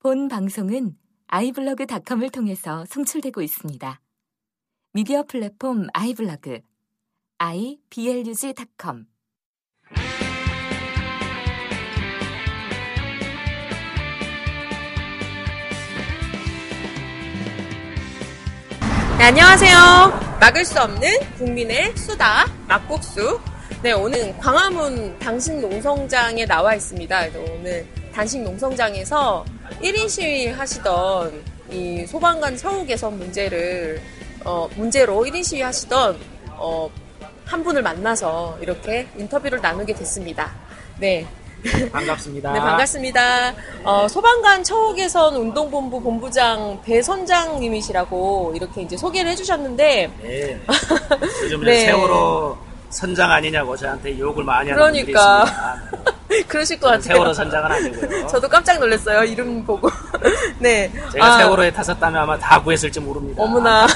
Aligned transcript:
본 0.00 0.28
방송은 0.28 0.96
아이블로그닷컴을 1.26 2.30
통해서 2.30 2.84
송출되고 2.86 3.42
있습니다. 3.42 4.00
미디어 4.92 5.24
플랫폼 5.24 5.88
아이블로그 5.92 6.60
iblog.com 7.38 9.06
네, 19.18 19.24
안녕하세요. 19.24 20.38
막을 20.40 20.64
수 20.64 20.80
없는 20.80 21.10
국민의 21.38 21.96
수다 21.96 22.46
막국수. 22.68 23.40
네, 23.82 23.90
오늘 23.90 24.38
광화문 24.38 25.18
당신 25.18 25.60
농성장에 25.60 26.46
나와 26.46 26.76
있습니다. 26.76 27.26
오늘 27.34 27.84
당신 28.14 28.44
농성장에서 28.44 29.44
1인 29.80 30.08
시위 30.08 30.48
하시던 30.48 31.42
이 31.70 32.06
소방관 32.06 32.56
처우 32.56 32.86
개선 32.86 33.18
문제를 33.18 34.00
어, 34.44 34.68
문제로 34.76 35.24
1인 35.24 35.44
시위 35.44 35.62
하시던 35.62 36.18
어, 36.52 36.90
한 37.44 37.64
분을 37.64 37.82
만나서 37.82 38.58
이렇게 38.60 39.08
인터뷰를 39.16 39.60
나누게 39.60 39.94
됐습니다. 39.94 40.52
네. 40.98 41.26
반갑습니다. 41.92 42.52
네, 42.54 42.60
반갑습니다. 42.60 43.54
어, 43.84 44.06
소방관 44.08 44.62
처우 44.64 44.94
개선 44.94 45.34
운동본부 45.34 46.00
본부장 46.00 46.80
배선장님이시라고 46.84 48.52
이렇게 48.54 48.82
이제 48.82 48.96
소개를 48.96 49.30
해주셨는데, 49.32 50.10
네. 50.22 50.60
요즘 51.44 51.64
네. 51.64 51.86
세월호 51.86 52.56
선장 52.90 53.30
아니냐고 53.30 53.76
저한테 53.76 54.18
욕을 54.18 54.44
많이 54.44 54.70
하는 54.70 54.82
분들이 54.82 55.12
그러니까. 55.12 55.44
있습니다. 55.44 56.12
그러실 56.46 56.78
것 56.78 56.88
같아요. 56.88 57.14
세월호 57.14 57.32
선장은 57.32 57.72
아니고요. 57.72 58.26
저도 58.28 58.48
깜짝 58.48 58.78
놀랐어요. 58.78 59.24
이름 59.24 59.64
보고. 59.64 59.88
네. 60.58 60.90
제가 61.12 61.34
아, 61.34 61.38
세월호에 61.38 61.72
탔었다면 61.72 62.22
아마 62.22 62.38
다 62.38 62.62
구했을지 62.62 63.00
모릅니다. 63.00 63.42
어머나. 63.42 63.86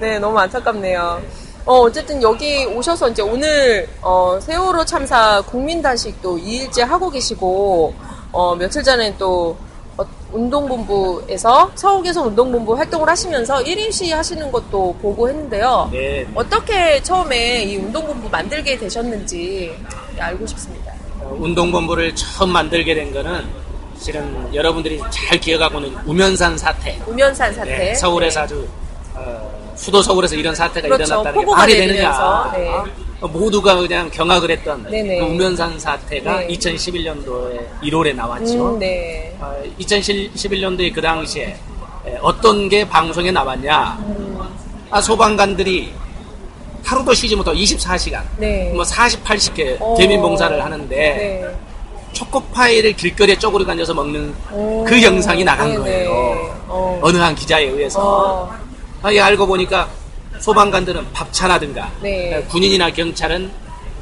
네, 0.00 0.18
너무 0.18 0.38
안타깝네요. 0.38 1.22
어, 1.64 1.80
어쨌든 1.80 2.22
여기 2.22 2.64
오셔서 2.64 3.10
이제 3.10 3.20
오늘, 3.20 3.86
어, 4.00 4.38
세월호 4.40 4.84
참사 4.86 5.42
국민 5.42 5.82
단식 5.82 6.20
또 6.22 6.38
2일째 6.38 6.80
하고 6.80 7.10
계시고, 7.10 7.94
어, 8.32 8.54
며칠 8.56 8.82
전에 8.82 9.14
또, 9.18 9.54
어, 9.98 10.04
운동본부에서, 10.32 11.72
서울개선 11.74 12.28
운동본부 12.28 12.74
활동을 12.74 13.06
하시면서 13.10 13.58
1인 13.58 13.92
시위 13.92 14.12
하시는 14.12 14.50
것도 14.50 14.96
보고 15.02 15.28
했는데요. 15.28 15.90
네. 15.92 16.26
어떻게 16.34 17.02
처음에 17.02 17.64
이 17.64 17.76
운동본부 17.76 18.30
만들게 18.30 18.78
되셨는지 18.78 19.76
알고 20.18 20.46
싶습니다. 20.46 20.94
어, 21.28 21.36
운동본부를 21.38 22.14
처음 22.14 22.50
만들게 22.50 22.94
된 22.94 23.12
거는 23.12 23.44
실은 23.98 24.54
여러분들이 24.54 25.00
잘 25.10 25.38
기억하고 25.38 25.80
있는 25.80 25.98
우면산 26.06 26.56
사태. 26.56 26.98
우면산 27.06 27.52
사태. 27.52 27.76
네, 27.76 27.94
서울에서 27.94 28.40
아주 28.40 28.66
어, 29.14 29.72
수도 29.76 30.00
서울에서 30.02 30.34
이런 30.36 30.54
사태가 30.54 30.88
그렇죠. 30.88 31.04
일어났다는 31.04 31.40
게 31.40 31.46
말이 31.52 31.76
되느냐. 31.76 32.52
네. 32.54 32.70
어, 33.20 33.26
모두가 33.26 33.74
그냥 33.76 34.08
경악을 34.10 34.50
했던 34.52 34.82
네네. 34.88 35.18
그 35.18 35.24
우면산 35.26 35.78
사태가 35.78 36.40
네. 36.40 36.48
2011년도에 36.48 37.66
1월에 37.82 38.14
나왔죠. 38.14 38.74
음, 38.74 38.78
네. 38.78 39.36
어, 39.40 39.60
2011년도에 39.80 40.94
그 40.94 41.00
당시에 41.00 41.56
에, 42.06 42.16
어떤 42.22 42.68
게 42.68 42.88
방송에 42.88 43.30
나왔냐. 43.32 43.98
아, 44.90 45.00
소방관들이 45.00 45.92
하루도 46.88 47.12
쉬지 47.12 47.36
못하고 47.36 47.54
24시간, 47.58 48.22
네. 48.38 48.72
뭐 48.74 48.82
48개 48.82 49.76
어. 49.78 49.94
개민봉사를 49.98 50.64
하는데 50.64 50.96
네. 50.96 51.44
초코파이를 52.12 52.94
길거리에 52.94 53.38
쪼그리고 53.38 53.70
앉아서 53.70 53.92
먹는 53.92 54.34
오. 54.50 54.84
그 54.84 55.02
영상이 55.02 55.44
나간 55.44 55.68
네네. 55.68 55.78
거예요. 55.78 56.10
어. 56.66 56.98
어느 57.02 57.18
한 57.18 57.34
기자에 57.34 57.64
의해서. 57.64 58.00
어. 58.00 58.54
아, 59.02 59.12
이 59.12 59.20
알고 59.20 59.46
보니까 59.46 59.86
소방관들은 60.38 61.12
밥차라든가 61.12 61.90
네. 62.00 62.42
군인이나 62.48 62.90
경찰은 62.90 63.50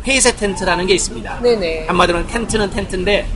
폐쇄 0.05 0.35
텐트라는 0.37 0.87
게 0.87 0.95
있습니다. 0.95 1.41
네네. 1.43 1.87
한마디로는 1.89 2.29
텐트는 2.29 2.71
텐트인데 2.71 3.27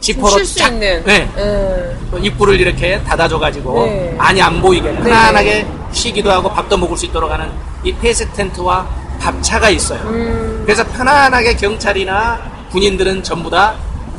지퍼로 0.00 0.44
쫙. 0.44 0.74
네, 0.74 1.02
음. 1.38 2.08
그 2.10 2.18
입구를 2.22 2.60
이렇게 2.60 3.02
닫아줘가지고 3.04 3.86
네. 3.86 4.14
많이 4.18 4.42
안 4.42 4.60
보이게 4.60 4.94
편안하게 4.96 5.66
쉬기도 5.92 6.30
하고 6.30 6.48
밥도 6.50 6.76
먹을 6.76 6.96
수 6.96 7.06
있도록 7.06 7.30
하는 7.30 7.50
이 7.84 7.92
폐쇄 7.94 8.30
텐트와 8.32 8.86
밥차가 9.20 9.70
있어요. 9.70 10.00
음. 10.02 10.62
그래서 10.64 10.84
편안하게 10.84 11.54
경찰이나 11.56 12.40
군인들은 12.70 13.22
전부 13.22 13.50
다 13.50 13.74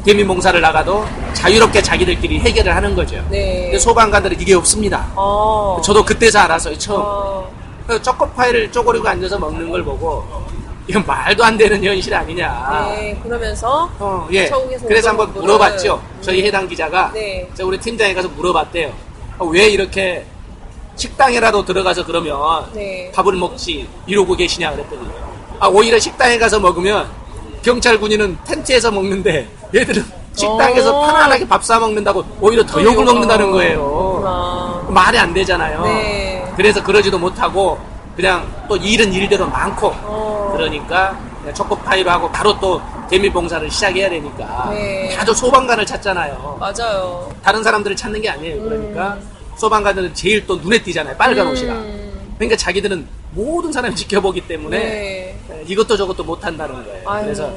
대민봉사를 0.06 0.60
나가도 0.60 1.06
자유롭게 1.34 1.82
자기들끼리 1.82 2.40
해결을 2.40 2.76
하는 2.76 2.96
거죠. 2.96 3.24
네. 3.30 3.78
소방관들은 3.78 4.40
이게 4.40 4.54
없습니다. 4.56 5.08
어. 5.16 5.80
저도 5.84 6.04
그때서 6.04 6.40
알았어요, 6.40 6.78
처음. 6.78 7.02
어. 7.04 7.52
그 7.86 8.02
초코파이를 8.02 8.72
쪼그리고 8.72 9.08
앉아서 9.08 9.40
먹는 9.40 9.70
걸 9.70 9.84
보고 9.84 10.24
이건 10.88 11.06
말도 11.06 11.44
안 11.44 11.58
되는 11.58 11.84
현실 11.84 12.14
아니냐. 12.14 12.90
네, 12.96 13.20
그러면서 13.22 13.90
어, 14.00 14.28
예. 14.32 14.50
그래서 14.88 15.10
한번 15.10 15.32
물어봤죠. 15.34 16.02
저희 16.22 16.44
해당 16.46 16.68
기자가 16.68 17.12
네. 17.14 17.48
저 17.56 17.66
우리 17.66 17.78
팀장에 17.80 18.14
가서 18.14 18.28
물어봤대요. 18.30 18.92
어, 19.38 19.46
왜 19.46 19.70
이렇게 19.70 20.26
식당에라도 21.00 21.64
들어가서 21.64 22.06
그러면 22.06 22.38
네. 22.74 23.10
밥을 23.16 23.34
먹지 23.34 23.88
이러고 24.06 24.36
계시냐 24.36 24.72
그랬더니 24.72 25.02
아 25.60 25.68
오히려 25.68 25.98
식당에 25.98 26.38
가서 26.38 26.60
먹으면 26.60 27.10
경찰 27.62 27.98
군인은 28.00 28.38
텐트에서 28.46 28.92
먹는데 28.92 29.48
얘들은 29.74 30.04
식당에서 30.36 30.98
어. 30.98 31.06
편안하게 31.08 31.48
밥 31.48 31.64
사 31.64 31.80
먹는다고 31.80 32.24
오히려 32.42 32.66
더또 32.66 32.84
욕을. 32.84 33.06
먹는다는 33.06 33.52
거예요. 33.52 33.80
그렇구나. 33.80 34.86
말이 34.90 35.18
안 35.18 35.34
되잖아요. 35.34 35.84
네. 35.84 36.54
그래서 36.58 36.84
그러지도 36.84 37.18
못하고 37.18 37.78
그냥 38.16 38.46
또 38.68 38.76
일은 38.76 39.12
일대로 39.14 39.48
많고 39.48 39.88
어. 40.04 40.54
그러니까 40.56 41.18
초코파이로 41.54 42.10
하고 42.12 42.30
바로 42.32 42.58
또 42.60 42.82
대밀봉사를 43.10 43.70
시작해야 43.72 44.10
되니까 44.10 44.70
네. 44.72 45.16
다들 45.16 45.34
소방관을 45.34 45.86
찾잖아요. 45.86 46.58
맞아요. 46.60 47.30
다른 47.42 47.64
사람들을 47.64 47.96
찾는 47.96 48.22
게 48.22 48.30
아니에요. 48.30 48.62
그러니까 48.64 49.18
소방관들은 49.60 50.14
제일 50.14 50.46
또 50.48 50.56
눈에 50.56 50.82
띄잖아요. 50.82 51.16
빨간 51.18 51.48
음. 51.48 51.52
옷이라. 51.52 51.74
그러니까 52.38 52.56
자기들은 52.56 53.06
모든 53.32 53.72
사람이 53.72 53.94
지켜보기 53.96 54.48
때문에 54.48 54.80
네. 54.80 55.40
에, 55.52 55.64
이것도 55.68 55.98
저것도 55.98 56.24
못한다는 56.24 56.84
거예요. 56.86 57.10
아유. 57.10 57.24
그래서 57.26 57.54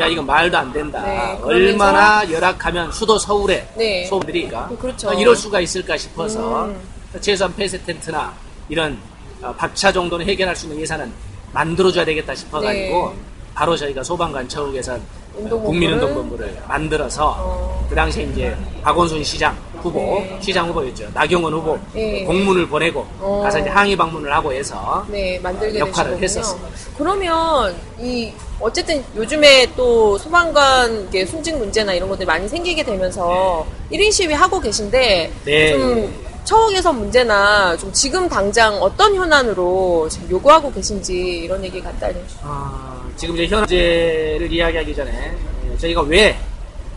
야 0.00 0.06
이건 0.06 0.24
말도 0.24 0.56
안 0.56 0.72
된다. 0.72 1.02
네, 1.04 1.36
그러면서- 1.42 1.46
얼마나 1.46 2.30
열악하면 2.30 2.92
수도 2.92 3.18
서울에 3.18 3.68
네. 3.76 4.06
소들이 4.06 4.48
그렇죠. 4.80 5.12
이럴 5.14 5.34
수가 5.36 5.60
있을까 5.60 5.96
싶어서 5.96 6.66
음. 6.66 6.80
최소한 7.20 7.54
폐쇄 7.56 7.76
텐트나 7.84 8.32
이런 8.68 8.96
어, 9.42 9.52
밥차 9.56 9.90
정도는 9.92 10.24
해결할 10.26 10.54
수 10.54 10.66
있는 10.66 10.80
예산은 10.82 11.10
만들어줘야 11.52 12.04
되겠다 12.04 12.34
싶어가지고 12.34 13.10
네. 13.14 13.20
바로 13.54 13.76
저희가 13.76 14.02
소방관 14.04 14.48
처우 14.48 14.70
개선 14.70 15.02
운동본부를- 15.36 15.64
국민운동본부를 15.64 16.62
만들어서 16.68 17.34
어. 17.38 17.86
그 17.88 17.94
당시에 17.96 18.24
이제 18.24 18.56
박원순 18.82 19.24
시장 19.24 19.56
후보, 19.80 19.98
네. 20.00 20.38
시장 20.40 20.68
후보였죠. 20.68 21.08
나경원 21.14 21.52
후보 21.52 21.78
네. 21.92 22.24
공문을 22.24 22.68
보내고 22.68 23.06
어. 23.20 23.40
가서 23.42 23.58
이제 23.58 23.68
항의 23.68 23.96
방문을 23.96 24.32
하고 24.32 24.52
해서 24.52 25.04
네, 25.08 25.38
만들게 25.42 25.78
역할을 25.78 26.18
되신 26.18 26.42
거군요. 26.42 26.66
했었습니다. 26.66 26.96
그러면 26.98 27.76
이 27.98 28.32
어쨌든 28.60 29.02
요즘에 29.16 29.66
또 29.74 30.18
소방관 30.18 31.06
이게 31.08 31.24
순직 31.24 31.56
문제나 31.56 31.94
이런 31.94 32.08
것들이 32.08 32.26
많이 32.26 32.48
생기게 32.48 32.82
되면서 32.84 33.66
1인 33.90 34.12
시위 34.12 34.34
하고 34.34 34.60
계신데 34.60 35.32
네. 35.44 35.72
좀 35.72 36.30
처우 36.44 36.68
개선 36.70 36.98
문제나 36.98 37.76
좀 37.76 37.92
지금 37.92 38.28
당장 38.28 38.74
어떤 38.82 39.14
현안으로 39.14 40.08
지금 40.10 40.30
요구하고 40.30 40.72
계신지 40.72 41.14
이런 41.14 41.62
얘기 41.64 41.80
간단히 41.80 42.16
아, 42.42 43.00
지금 43.16 43.36
이제 43.36 43.46
현재를 43.46 44.48
이야기하기 44.50 44.94
전에 44.94 45.32
예, 45.70 45.76
저희가 45.78 46.02
왜 46.02 46.36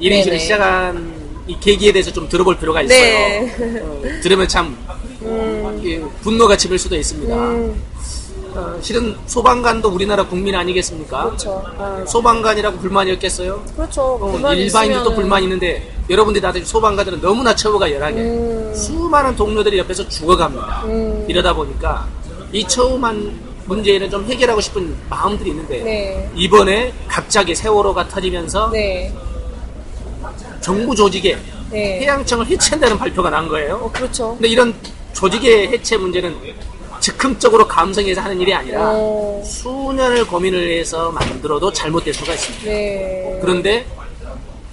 1인실을 0.02 0.26
네네. 0.26 0.40
시작한 0.40 1.23
이 1.48 1.58
계기에 1.60 1.92
대해서 1.92 2.12
좀 2.12 2.28
들어볼 2.30 2.58
필요가 2.58 2.82
있어요. 2.82 2.98
네. 3.00 3.82
어, 3.82 4.02
들으면 4.22 4.48
참 4.48 4.78
음, 5.22 5.82
예, 5.84 6.00
분노가 6.22 6.56
치밀 6.56 6.80
수도 6.80 6.96
있습니다. 6.96 7.36
음, 7.36 7.82
어, 8.56 8.78
실은 8.82 9.16
소방관도 9.26 9.90
우리나라 9.90 10.26
국민 10.26 10.56
아니겠습니까? 10.56 11.26
그렇죠. 11.26 11.64
아, 11.78 12.04
소방관이라고 12.08 12.78
불만이 12.80 13.12
없겠어요? 13.14 13.64
그렇죠. 13.76 14.02
어, 14.22 14.54
일반인들도 14.54 15.12
있으면은- 15.12 15.16
불만이 15.16 15.46
있는데 15.46 15.92
여러분들이 16.10 16.42
다들 16.42 16.66
소방관들은 16.66 17.20
너무나 17.22 17.56
처우가 17.56 17.92
열하게 17.92 18.20
음. 18.22 18.74
수많은 18.76 19.36
동료들이 19.36 19.78
옆에서 19.80 20.08
죽어갑니다. 20.08 20.84
음. 20.86 21.26
이러다 21.28 21.54
보니까 21.54 22.08
이 22.52 22.66
처우만 22.68 23.54
문제는 23.66 24.10
좀 24.10 24.26
해결하고 24.26 24.62
싶은 24.62 24.94
마음들이 25.10 25.50
있는데 25.52 25.82
네. 25.84 26.32
이번에 26.36 26.94
갑자기 27.08 27.56
세월호가 27.56 28.08
터지면서 28.10 28.70
네. 28.72 29.14
정부 30.64 30.96
조직에 30.96 31.38
네. 31.70 32.00
해양청을 32.02 32.48
해체한다는 32.48 32.98
발표가 32.98 33.30
난 33.30 33.48
거예요. 33.48 33.76
어, 33.76 33.92
그렇죠. 33.92 34.34
근데 34.36 34.48
이런 34.48 34.74
조직의 35.12 35.68
해체 35.68 35.98
문제는 35.98 36.36
즉흥적으로 37.00 37.68
감성해서 37.68 38.22
하는 38.22 38.40
일이 38.40 38.54
아니라 38.54 38.80
어, 38.94 39.44
수년을 39.46 40.26
고민을 40.26 40.80
해서 40.80 41.12
만들어도 41.12 41.72
잘못될 41.74 42.14
수가 42.14 42.34
있습니다. 42.34 42.64
네. 42.66 43.40
그런데 43.42 43.86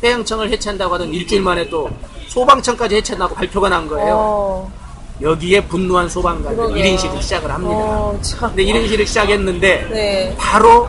해양청을 0.04 0.48
해체한다고 0.50 0.94
하던 0.94 1.12
일주일 1.12 1.42
만에 1.42 1.68
또 1.68 1.90
소방청까지 2.28 2.94
해체나고 2.96 3.34
발표가 3.34 3.68
난 3.68 3.88
거예요. 3.88 4.14
어, 4.16 4.72
여기에 5.20 5.66
분노한 5.66 6.08
그러게요. 6.56 6.96
1인실을 6.96 7.20
시작을 7.20 7.50
합니다. 7.50 7.74
어, 7.74 8.18
참. 8.22 8.54
근데 8.54 8.64
1인실을 8.64 9.04
시작했는데 9.04 9.88
네. 9.90 10.34
바로 10.38 10.88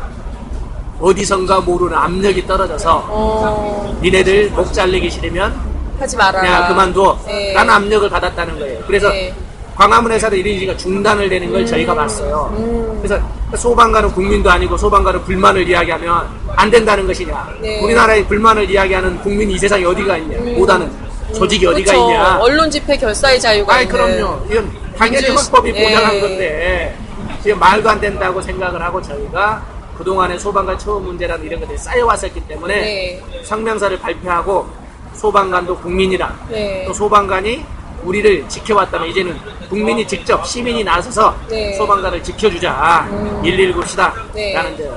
어디선가 1.02 1.62
모르는 1.62 1.98
압력이 1.98 2.46
떨어져서 2.46 3.06
어, 3.10 4.00
니네들 4.02 4.52
목 4.52 4.72
잘리기 4.72 5.10
싫으면 5.10 5.54
하지 6.00 6.16
말아라. 6.18 6.42
그냥 6.42 6.68
그만둬 6.68 7.20
네. 7.28 7.54
라는 7.54 7.74
압력을 7.74 8.10
받았다는 8.10 8.60
거예요. 8.60 8.80
그래서 8.88 9.10
네. 9.10 9.34
광화문 9.76 10.12
에서도 10.12 10.36
1인실가 10.36 10.78
중단을 10.78 11.28
되는 11.30 11.52
걸 11.52 11.66
저희가 11.66 11.96
봤어요. 11.96 12.54
음. 12.58 13.00
그래서 13.02 13.20
소방관은 13.58 14.12
국민도 14.12 14.50
아니고 14.50 14.78
소방관은 14.78 15.24
불만을 15.24 15.68
이야기하면 15.68 16.28
안 16.56 16.70
된다는 16.70 17.08
것이냐. 17.08 17.50
네. 17.62 17.80
우리나라에 17.82 18.24
불만을 18.26 18.70
이야기하는 18.70 19.20
국민이 19.22 19.54
이 19.54 19.58
세상에 19.58 19.84
어디가 19.86 20.18
있냐. 20.18 20.38
못하는 20.58 20.92
조직이 21.36 21.66
어디가 21.66 21.92
그쵸. 21.94 22.04
있냐. 22.12 22.38
언론 22.40 22.70
집회 22.70 22.96
결사의 22.98 23.40
자유가 23.40 23.76
아이 23.76 23.84
있는. 23.86 23.96
그럼요. 23.96 24.46
이건 24.52 24.72
당연히 24.98 25.26
민주- 25.28 25.42
헌법이 25.44 25.74
예. 25.76 25.84
보장한 25.84 26.20
건데 26.22 26.98
지금 27.42 27.60
말도 27.60 27.90
안 27.90 28.00
된다고 28.00 28.42
생각을 28.42 28.82
하고 28.82 29.02
저희가 29.02 29.64
그동안에 30.02 30.38
소방관 30.40 30.80
처우 30.80 31.00
문제라는 31.00 31.46
이런 31.46 31.60
것들이 31.60 31.78
쌓여왔었기 31.78 32.48
때문에 32.48 32.76
네. 32.76 33.24
성명서를 33.44 34.00
발표하고 34.00 34.68
소방관도 35.14 35.78
국민이라 35.78 36.48
네. 36.50 36.86
또 36.88 36.94
소방관이 36.94 37.64
우리를 38.04 38.50
지켜왔다면 38.50 39.10
이제는 39.10 39.38
국민이 39.70 40.08
직접 40.08 40.44
시민이 40.46 40.84
나서서 40.84 41.36
네. 41.48 41.76
소방관을 41.76 42.24
지켜주자 42.24 43.08
119 43.44 43.86
시다 43.86 44.12
네. 44.34 44.54
라는 44.54 44.74
이제 44.74 44.92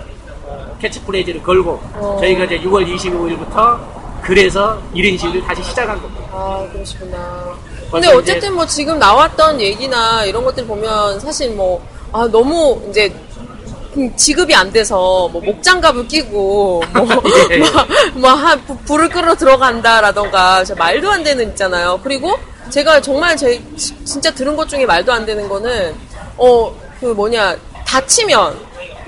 어, 0.46 0.76
캐치프레이즈를 0.80 1.42
걸고 1.42 1.78
어. 1.96 2.16
저희가 2.20 2.44
이제 2.44 2.58
6월 2.60 2.86
25일부터 2.96 3.78
그래서 4.22 4.80
1인실을 4.94 5.44
다시 5.44 5.62
시작한 5.62 6.00
겁니다. 6.00 6.24
아, 6.32 6.66
그러시구나. 6.72 7.54
근데 7.92 8.08
어쨌든 8.08 8.54
뭐 8.54 8.64
지금 8.64 8.98
나왔던 8.98 9.60
얘기나 9.60 10.24
이런 10.24 10.42
것들 10.44 10.66
보면 10.66 11.20
사실 11.20 11.54
뭐, 11.54 11.86
아, 12.10 12.26
너무 12.32 12.82
이제 12.88 13.12
음, 13.14 13.23
지급이 14.16 14.54
안 14.54 14.72
돼서 14.72 15.28
뭐 15.28 15.40
목장갑을 15.42 16.08
끼고 16.08 16.82
뭐, 16.92 17.08
예. 17.50 17.58
막, 18.18 18.66
불- 18.66 18.76
불을 18.86 19.08
끌어 19.08 19.34
들어간다라던가 19.34 20.64
말도 20.76 21.10
안 21.10 21.22
되는 21.22 21.48
있잖아요. 21.50 22.00
그리고 22.02 22.36
제가 22.70 23.00
정말 23.00 23.36
제 23.36 23.62
지- 23.76 23.94
진짜 24.04 24.30
들은 24.32 24.56
것 24.56 24.68
중에 24.68 24.84
말도 24.86 25.12
안 25.12 25.24
되는 25.26 25.48
거는 25.48 25.94
어 26.38 26.72
그 27.00 27.06
뭐냐 27.06 27.54
다치면 27.84 28.56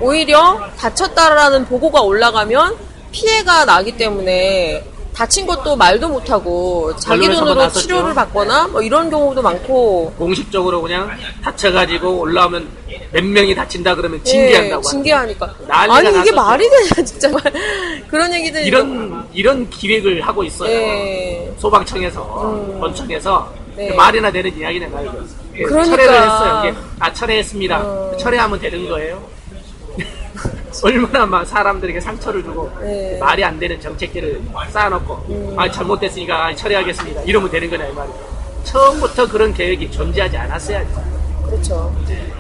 오히려 0.00 0.60
다쳤다라는 0.76 1.64
보고가 1.66 2.02
올라가면 2.02 2.76
피해가 3.12 3.64
나기 3.64 3.96
때문에 3.96 4.84
다친 5.16 5.46
것도 5.46 5.74
말도 5.76 6.08
못하고 6.10 6.94
자기 6.96 7.26
돈으로. 7.26 7.72
치료를 7.72 8.12
받거나 8.12 8.68
뭐 8.68 8.82
이런 8.82 9.08
경우도 9.08 9.40
많고 9.40 10.12
공식적으로 10.18 10.82
그냥 10.82 11.10
다쳐가지고 11.42 12.20
올라오면 12.20 12.68
몇 13.12 13.24
명이 13.24 13.54
다친다 13.54 13.94
그러면 13.94 14.22
징계한다고 14.22 14.82
예, 14.84 14.90
징계하니까 14.90 15.54
아니 15.70 16.08
이게 16.08 16.10
났었죠. 16.18 16.34
말이 16.34 16.68
되냐 16.68 17.04
진짜 17.06 17.30
그런 18.08 18.34
얘기들 18.34 18.66
이런 18.66 19.26
이런 19.32 19.70
기획을 19.70 20.20
하고 20.20 20.44
있어요. 20.44 20.70
예. 20.70 21.54
소방청에서 21.56 22.42
음. 22.44 22.78
본청에서 22.78 23.54
네. 23.74 23.94
말이나 23.94 24.30
되는 24.30 24.54
이야기는 24.54 24.94
아니고 24.94 25.14
예, 25.54 25.62
그러니까. 25.62 25.96
철회를 25.96 26.14
했어요. 26.14 26.62
이게 26.66 26.76
아 26.98 27.10
철회했습니다. 27.10 27.80
어. 27.82 28.16
철회하면 28.18 28.58
되는 28.60 28.86
거예요. 28.86 29.35
얼마나 30.82 31.26
막 31.26 31.44
사람들에게 31.44 32.00
상처를 32.00 32.43
주고 32.43 32.70
네. 32.81 33.19
말이 33.19 33.44
안 33.44 33.58
되는 33.58 33.81
정책들을 33.81 34.43
쌓아놓고 34.70 35.55
아 35.56 35.70
잘못됐으니까 35.70 36.46
아, 36.46 36.55
철회하겠습니다. 36.55 37.23
이러면 37.23 37.50
되는 37.50 37.69
거냐 37.70 37.87
이 37.87 37.93
말이에요. 37.93 38.37
처음부터 38.64 39.28
그런 39.28 39.55
계획이 39.55 39.90
존재하지 39.90 40.37
않았어야죠. 40.37 41.05
그렇죠. 41.46 41.94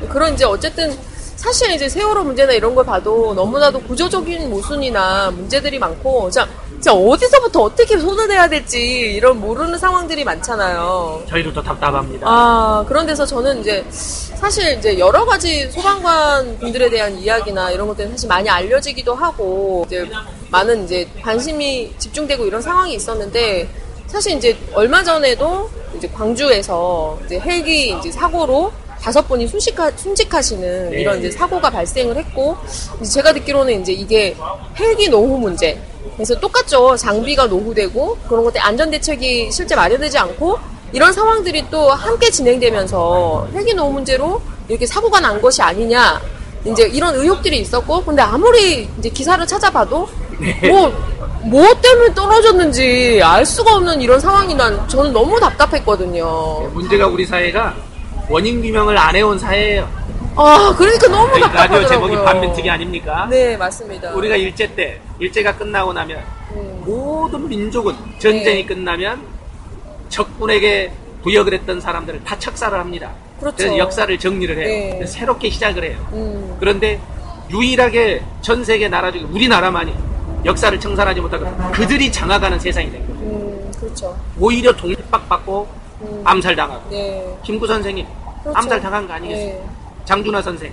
그런 0.08 0.34
이제 0.34 0.44
어쨌든 0.44 0.96
사실 1.36 1.70
이제 1.72 1.88
세월호 1.88 2.24
문제나 2.24 2.52
이런 2.52 2.74
걸 2.74 2.84
봐도 2.84 3.34
너무나도 3.34 3.80
구조적인 3.82 4.48
모순이나 4.50 5.30
문제들이 5.30 5.78
많고 5.78 6.30
자, 6.30 6.48
진짜 6.70 6.92
어디서부터 6.92 7.62
어떻게 7.62 7.98
손을 7.98 8.28
대야 8.28 8.48
될지 8.48 8.80
이런 8.80 9.40
모르는 9.40 9.78
상황들이 9.78 10.24
많잖아요. 10.24 11.24
저희도 11.28 11.52
또 11.52 11.62
답답합니다. 11.62 12.26
아, 12.28 12.84
그런 12.88 13.06
데서 13.06 13.24
저는 13.26 13.60
이제 13.60 13.84
사실 13.90 14.76
이제 14.78 14.98
여러 14.98 15.24
가지 15.24 15.70
소방관 15.70 16.58
분들에 16.58 16.90
대한 16.90 17.16
이야기나 17.18 17.70
이런 17.70 17.88
것들은 17.88 18.10
사실 18.12 18.28
많이 18.28 18.48
알려지기도 18.48 19.14
하고 19.14 19.84
이제 19.86 20.06
많은 20.50 20.84
이제 20.84 21.08
관심이 21.22 21.94
집중되고 21.98 22.44
이런 22.46 22.60
상황이 22.62 22.94
있었는데 22.94 23.68
사실 24.06 24.36
이제 24.36 24.56
얼마 24.74 25.02
전에도 25.02 25.70
이제 25.96 26.08
광주에서 26.08 27.18
이제 27.24 27.38
헬기 27.40 27.96
이제 27.98 28.10
사고로 28.10 28.72
다섯 29.06 29.22
분이 29.28 29.46
순직하, 29.46 29.88
순직하시는 29.92 30.90
네. 30.90 31.00
이런 31.00 31.20
이제 31.20 31.30
사고가 31.30 31.70
발생을 31.70 32.16
했고 32.16 32.56
제가 33.08 33.32
듣기로는 33.34 33.82
이제 33.82 33.92
이게 33.92 34.36
헬기 34.76 35.08
노후 35.08 35.38
문제 35.38 35.80
그래서 36.16 36.34
똑같죠 36.40 36.96
장비가 36.96 37.46
노후되고 37.46 38.18
그런 38.28 38.42
것들 38.42 38.60
안전 38.60 38.90
대책이 38.90 39.52
실제 39.52 39.76
마련되지 39.76 40.18
않고 40.18 40.58
이런 40.92 41.12
상황들이 41.12 41.66
또 41.70 41.88
함께 41.90 42.28
진행되면서 42.28 43.46
헬기 43.54 43.74
노후 43.74 43.92
문제로 43.92 44.42
이렇게 44.68 44.84
사고가 44.84 45.20
난 45.20 45.40
것이 45.40 45.62
아니냐 45.62 46.20
이제 46.64 46.88
이런 46.88 47.14
의혹들이 47.14 47.60
있었고 47.60 48.02
근데 48.02 48.22
아무리 48.22 48.88
이제 48.98 49.08
기사를 49.08 49.46
찾아봐도 49.46 50.08
뭐, 50.68 50.92
뭐 51.44 51.64
때문에 51.80 52.12
떨어졌는지 52.12 53.20
알 53.22 53.46
수가 53.46 53.76
없는 53.76 54.02
이런 54.02 54.18
상황이 54.18 54.52
난 54.52 54.88
저는 54.88 55.12
너무 55.12 55.38
답답했거든요. 55.38 56.68
문제가 56.74 57.06
우리 57.06 57.24
사회가 57.24 57.72
원인 58.28 58.60
규명을 58.62 58.96
안 58.98 59.14
해온 59.14 59.38
사회예요. 59.38 59.88
아 60.34 60.74
그러니까 60.76 61.08
너무 61.08 61.28
저희 61.30 61.40
라디오 61.40 61.52
답답하더라고요. 61.52 61.88
제목이 61.88 62.16
반민특위 62.16 62.70
아닙니까? 62.70 63.26
네 63.30 63.56
맞습니다. 63.56 64.12
우리가 64.12 64.36
일제 64.36 64.74
때 64.74 65.00
일제가 65.18 65.56
끝나고 65.56 65.92
나면 65.92 66.22
음. 66.52 66.82
모든 66.84 67.48
민족은 67.48 67.94
전쟁이 68.18 68.62
네. 68.62 68.66
끝나면 68.66 69.20
적군에게 70.08 70.92
부역을 71.22 71.54
했던 71.54 71.80
사람들을 71.80 72.24
다 72.24 72.38
척사를 72.38 72.78
합니다. 72.78 73.12
그렇죠. 73.40 73.64
래서 73.64 73.78
역사를 73.78 74.18
정리를 74.18 74.56
해요. 74.56 74.66
네. 74.66 74.94
그래서 74.96 75.12
새롭게 75.12 75.50
시작을 75.50 75.84
해요. 75.84 76.08
음, 76.12 76.56
그런데 76.60 77.00
유일하게 77.50 78.22
전 78.40 78.64
세계 78.64 78.88
나라 78.88 79.10
중에 79.10 79.22
우리나라만이 79.22 79.94
역사를 80.44 80.78
청산하지 80.78 81.20
못하고 81.20 81.44
그들이 81.72 82.10
장악하는 82.12 82.58
세상이 82.58 82.90
된 82.90 83.06
거예요. 83.06 83.20
음, 83.22 83.72
그렇죠. 83.78 84.16
오히려 84.38 84.72
독립박받고 84.74 85.68
음. 86.02 86.22
암살당하고 86.24 86.90
네. 86.90 87.38
김구 87.42 87.66
선생님 87.66 88.06
그렇죠. 88.42 88.58
암살 88.58 88.80
당한 88.80 89.06
거 89.06 89.14
아니겠어요? 89.14 89.46
네. 89.46 89.64
장준하 90.04 90.42
선생 90.42 90.72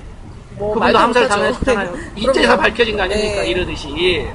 뭐 0.56 0.74
그분도 0.74 0.80
말도 0.80 1.00
암살 1.00 1.24
못하죠. 1.24 1.42
당했잖아요. 1.42 1.92
네. 2.16 2.22
그럼요. 2.26 2.62
밝혀진 2.62 2.98
거 2.98 3.04
아닙니까? 3.04 3.42
네. 3.42 3.48
이러듯이 3.50 4.28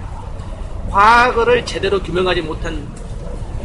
과거를 0.90 1.64
제대로 1.64 2.00
규명하지 2.02 2.40
못한 2.42 2.86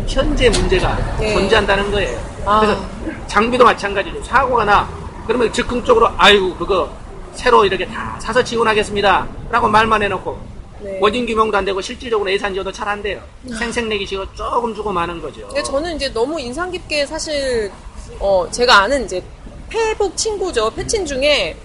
현재 0.07 0.49
문제가 0.49 0.97
네. 1.19 1.33
존재한다는 1.33 1.91
거예요. 1.91 2.19
아. 2.45 2.59
그래서 2.59 2.81
장비도 3.27 3.63
마찬가지로 3.63 4.21
사고가 4.23 4.65
나 4.65 4.87
그러면 5.25 5.51
즉흥적으로 5.53 6.09
아이고 6.17 6.53
그거 6.55 6.89
새로 7.33 7.65
이렇게 7.65 7.85
다 7.87 8.15
사서 8.19 8.43
지원하겠습니다. 8.43 9.27
라고 9.49 9.67
말만 9.67 10.03
해놓고 10.03 10.52
네. 10.83 10.97
원인 11.01 11.25
규명도 11.25 11.57
안 11.57 11.63
되고 11.65 11.79
실질적으로 11.81 12.29
예산 12.31 12.51
지원도 12.53 12.71
잘 12.71 12.87
안 12.87 13.01
돼요. 13.01 13.21
생색내기 13.57 14.05
식으로 14.05 14.27
조금 14.35 14.75
주고 14.75 14.91
마는 14.91 15.21
거죠. 15.21 15.47
근데 15.47 15.63
저는 15.63 15.95
이제 15.95 16.11
너무 16.11 16.39
인상 16.39 16.69
깊게 16.69 17.05
사실 17.05 17.71
어 18.19 18.45
제가 18.51 18.81
아는 18.81 19.05
이제 19.05 19.23
페북 19.69 20.15
친구죠 20.17 20.69
패친 20.71 21.05
중에 21.05 21.55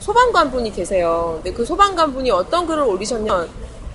소방관 0.00 0.50
분이 0.50 0.72
계세요. 0.72 1.40
근데 1.42 1.56
그 1.56 1.64
소방관 1.64 2.12
분이 2.12 2.30
어떤 2.30 2.66
글을 2.66 2.82
올리셨냐면 2.82 3.48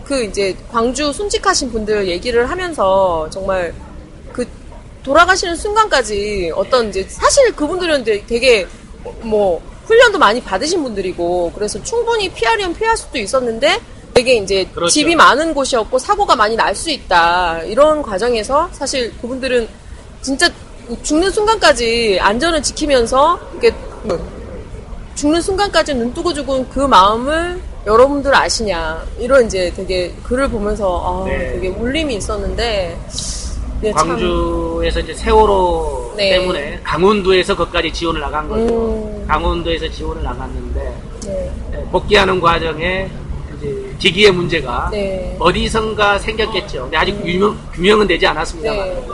그 0.03 0.23
이제 0.23 0.57
광주 0.71 1.13
순직하신 1.13 1.71
분들 1.71 2.07
얘기를 2.07 2.49
하면서 2.49 3.29
정말 3.29 3.73
그 4.33 4.45
돌아가시는 5.03 5.55
순간까지 5.55 6.51
어떤 6.55 6.89
이제 6.89 7.03
사실 7.07 7.55
그분들은 7.55 8.03
되게 8.03 8.67
뭐 9.21 9.61
훈련도 9.85 10.17
많이 10.19 10.41
받으신 10.41 10.83
분들이고 10.83 11.51
그래서 11.53 11.81
충분히 11.83 12.29
피하려면 12.29 12.73
피할 12.75 12.97
수도 12.97 13.17
있었는데 13.17 13.79
되게 14.13 14.35
이제 14.37 14.65
그렇죠. 14.73 14.91
집이 14.91 15.15
많은 15.15 15.53
곳이었고 15.53 15.97
사고가 15.97 16.35
많이 16.35 16.55
날 16.55 16.71
수 16.75 16.89
있다 16.89 17.59
이런 17.63 18.01
과정에서 18.01 18.69
사실 18.71 19.11
그분들은 19.21 19.67
진짜 20.21 20.49
죽는 21.03 21.29
순간까지 21.31 22.17
안전을 22.21 22.61
지키면서 22.63 23.39
이렇게 23.53 23.75
죽는 25.15 25.41
순간까지 25.41 25.93
눈 25.93 26.13
뜨고 26.13 26.33
죽은 26.33 26.69
그 26.69 26.79
마음을 26.79 27.61
여러분들 27.85 28.33
아시냐 28.33 29.03
이런 29.19 29.45
이제 29.45 29.71
되게 29.75 30.13
글을 30.23 30.49
보면서 30.49 31.23
아, 31.23 31.25
네. 31.27 31.53
되게 31.53 31.67
울림이 31.69 32.15
있었는데 32.15 32.97
네, 33.81 33.91
참. 33.97 34.09
광주에서 34.09 34.99
이제 35.01 35.13
세월호 35.13 36.13
네. 36.15 36.37
때문에 36.39 36.79
강원도에서 36.83 37.55
거기까지 37.55 37.91
지원을 37.91 38.21
나간 38.21 38.47
거죠. 38.47 38.61
음. 38.63 39.25
강원도에서 39.27 39.89
지원을 39.89 40.23
나갔는데 40.23 40.95
네. 41.25 41.51
네, 41.71 41.83
복귀하는 41.91 42.39
과정에 42.39 43.09
이제 43.61 43.95
기기의 43.99 44.31
문제가 44.31 44.89
네. 44.91 45.35
어디선가 45.39 46.19
생겼겠죠. 46.19 46.83
근데 46.83 46.97
아직 46.97 47.13
규명, 47.21 47.57
규명은 47.73 48.07
되지 48.07 48.25
않았습니다만 48.27 48.89
네. 48.89 49.07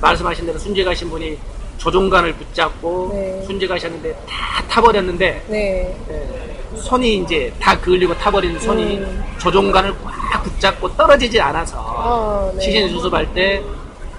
말씀하신 0.00 0.46
대로 0.46 0.58
순재 0.58 0.84
가신 0.84 1.08
분이 1.08 1.38
조종관을 1.78 2.34
붙잡고 2.34 3.10
네. 3.14 3.42
순재 3.46 3.66
가셨는데 3.66 4.12
다 4.28 4.62
타버렸는데 4.68 5.44
네. 5.48 5.96
예, 6.10 6.76
손이 6.76 7.18
이제 7.18 7.52
다 7.58 7.78
그을리고 7.80 8.14
타버린 8.14 8.58
손이 8.58 8.98
음. 8.98 9.24
조종관을 9.38 9.94
꽉 10.04 10.42
붙잡고 10.44 10.94
떨어지지 10.96 11.40
않아서 11.40 11.78
아, 11.78 12.52
네. 12.54 12.60
시신 12.60 12.88
수습할 12.88 13.32
때 13.34 13.62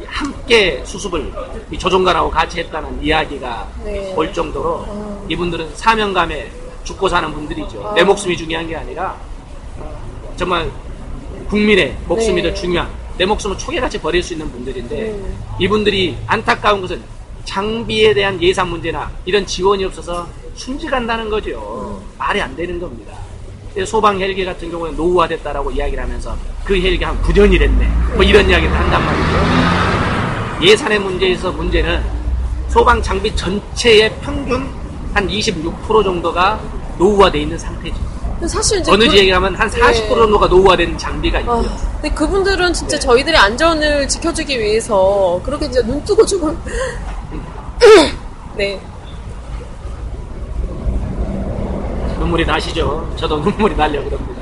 함께 0.06 0.82
수습을 0.86 1.32
이 1.72 1.78
조종관하고 1.78 2.30
같이 2.30 2.60
했다는 2.60 3.02
이야기가 3.02 3.68
네. 3.84 4.14
올 4.16 4.32
정도로 4.34 4.86
아. 4.88 5.26
이분들은 5.30 5.76
사명감에 5.76 6.52
죽고 6.84 7.08
사는 7.08 7.32
분들이죠. 7.34 7.88
아. 7.88 7.94
내 7.94 8.04
목숨이 8.04 8.36
중요한 8.36 8.68
게 8.68 8.76
아니라 8.76 9.16
정말 10.36 10.70
국민의 11.50 11.96
목숨이 12.08 12.42
네. 12.42 12.50
더 12.50 12.56
중요한 12.56 12.90
내 13.18 13.26
목숨을 13.26 13.58
초계같이 13.58 14.00
버릴 14.00 14.24
수 14.24 14.34
있는 14.34 14.52
분들인데 14.52 15.12
음. 15.12 15.38
이분들이 15.60 16.18
안타까운 16.26 16.82
것은 16.82 17.02
장비에 17.46 18.14
대한 18.14 18.42
예산 18.42 18.70
문제나 18.70 19.12
이런 19.26 19.46
지원이 19.46 19.84
없어서 19.86 20.28
순직한다는 20.56 21.30
거죠. 21.30 22.02
음. 22.02 22.16
말이 22.18 22.42
안 22.42 22.56
되는 22.56 22.80
겁니다. 22.80 23.14
소방 23.86 24.20
헬기 24.20 24.46
같은 24.46 24.70
경우는 24.70 24.96
노후화됐다라고 24.96 25.72
이야기를 25.72 26.04
하면서 26.04 26.38
그 26.64 26.80
헬기 26.80 27.04
한 27.04 27.20
9년이 27.22 27.58
됐네. 27.58 27.88
뭐 28.14 28.24
이런 28.24 28.48
이야기를 28.48 28.74
한단 28.74 29.04
말이죠. 29.04 30.64
예산의 30.66 31.00
문제에서 31.00 31.52
문제는 31.52 32.04
소방 32.70 33.02
장비 33.02 33.36
전체의 33.36 34.16
평균 34.22 34.68
한 35.14 35.28
26% 35.28 36.04
정도가 36.04 36.60
노후화돼 36.98 37.42
있는 37.42 37.58
상태죠. 37.58 38.13
사실 38.48 38.80
이제 38.80 38.92
어느 38.92 39.06
그- 39.06 39.12
지역에 39.12 39.32
가면 39.32 39.56
한 39.56 39.70
40% 39.70 39.82
네. 39.92 40.08
정도가 40.08 40.48
노후화 40.48 40.76
된 40.76 40.98
장비가 40.98 41.40
있고요. 41.40 41.58
아, 41.68 41.92
근데 42.02 42.10
그분들은 42.16 42.74
진짜 42.74 42.98
네. 42.98 43.00
저희들의 43.00 43.38
안전을 43.40 44.08
지켜주기 44.08 44.60
위해서 44.60 45.40
그렇게 45.44 45.66
이제 45.68 45.82
눈 45.84 46.04
뜨고 46.04 46.26
죽은 46.26 46.58
네. 48.58 48.80
눈물이 52.20 52.46
나시죠? 52.46 53.14
저도 53.18 53.40
눈물이 53.40 53.76
나려고 53.76 54.10
그럽니다. 54.10 54.42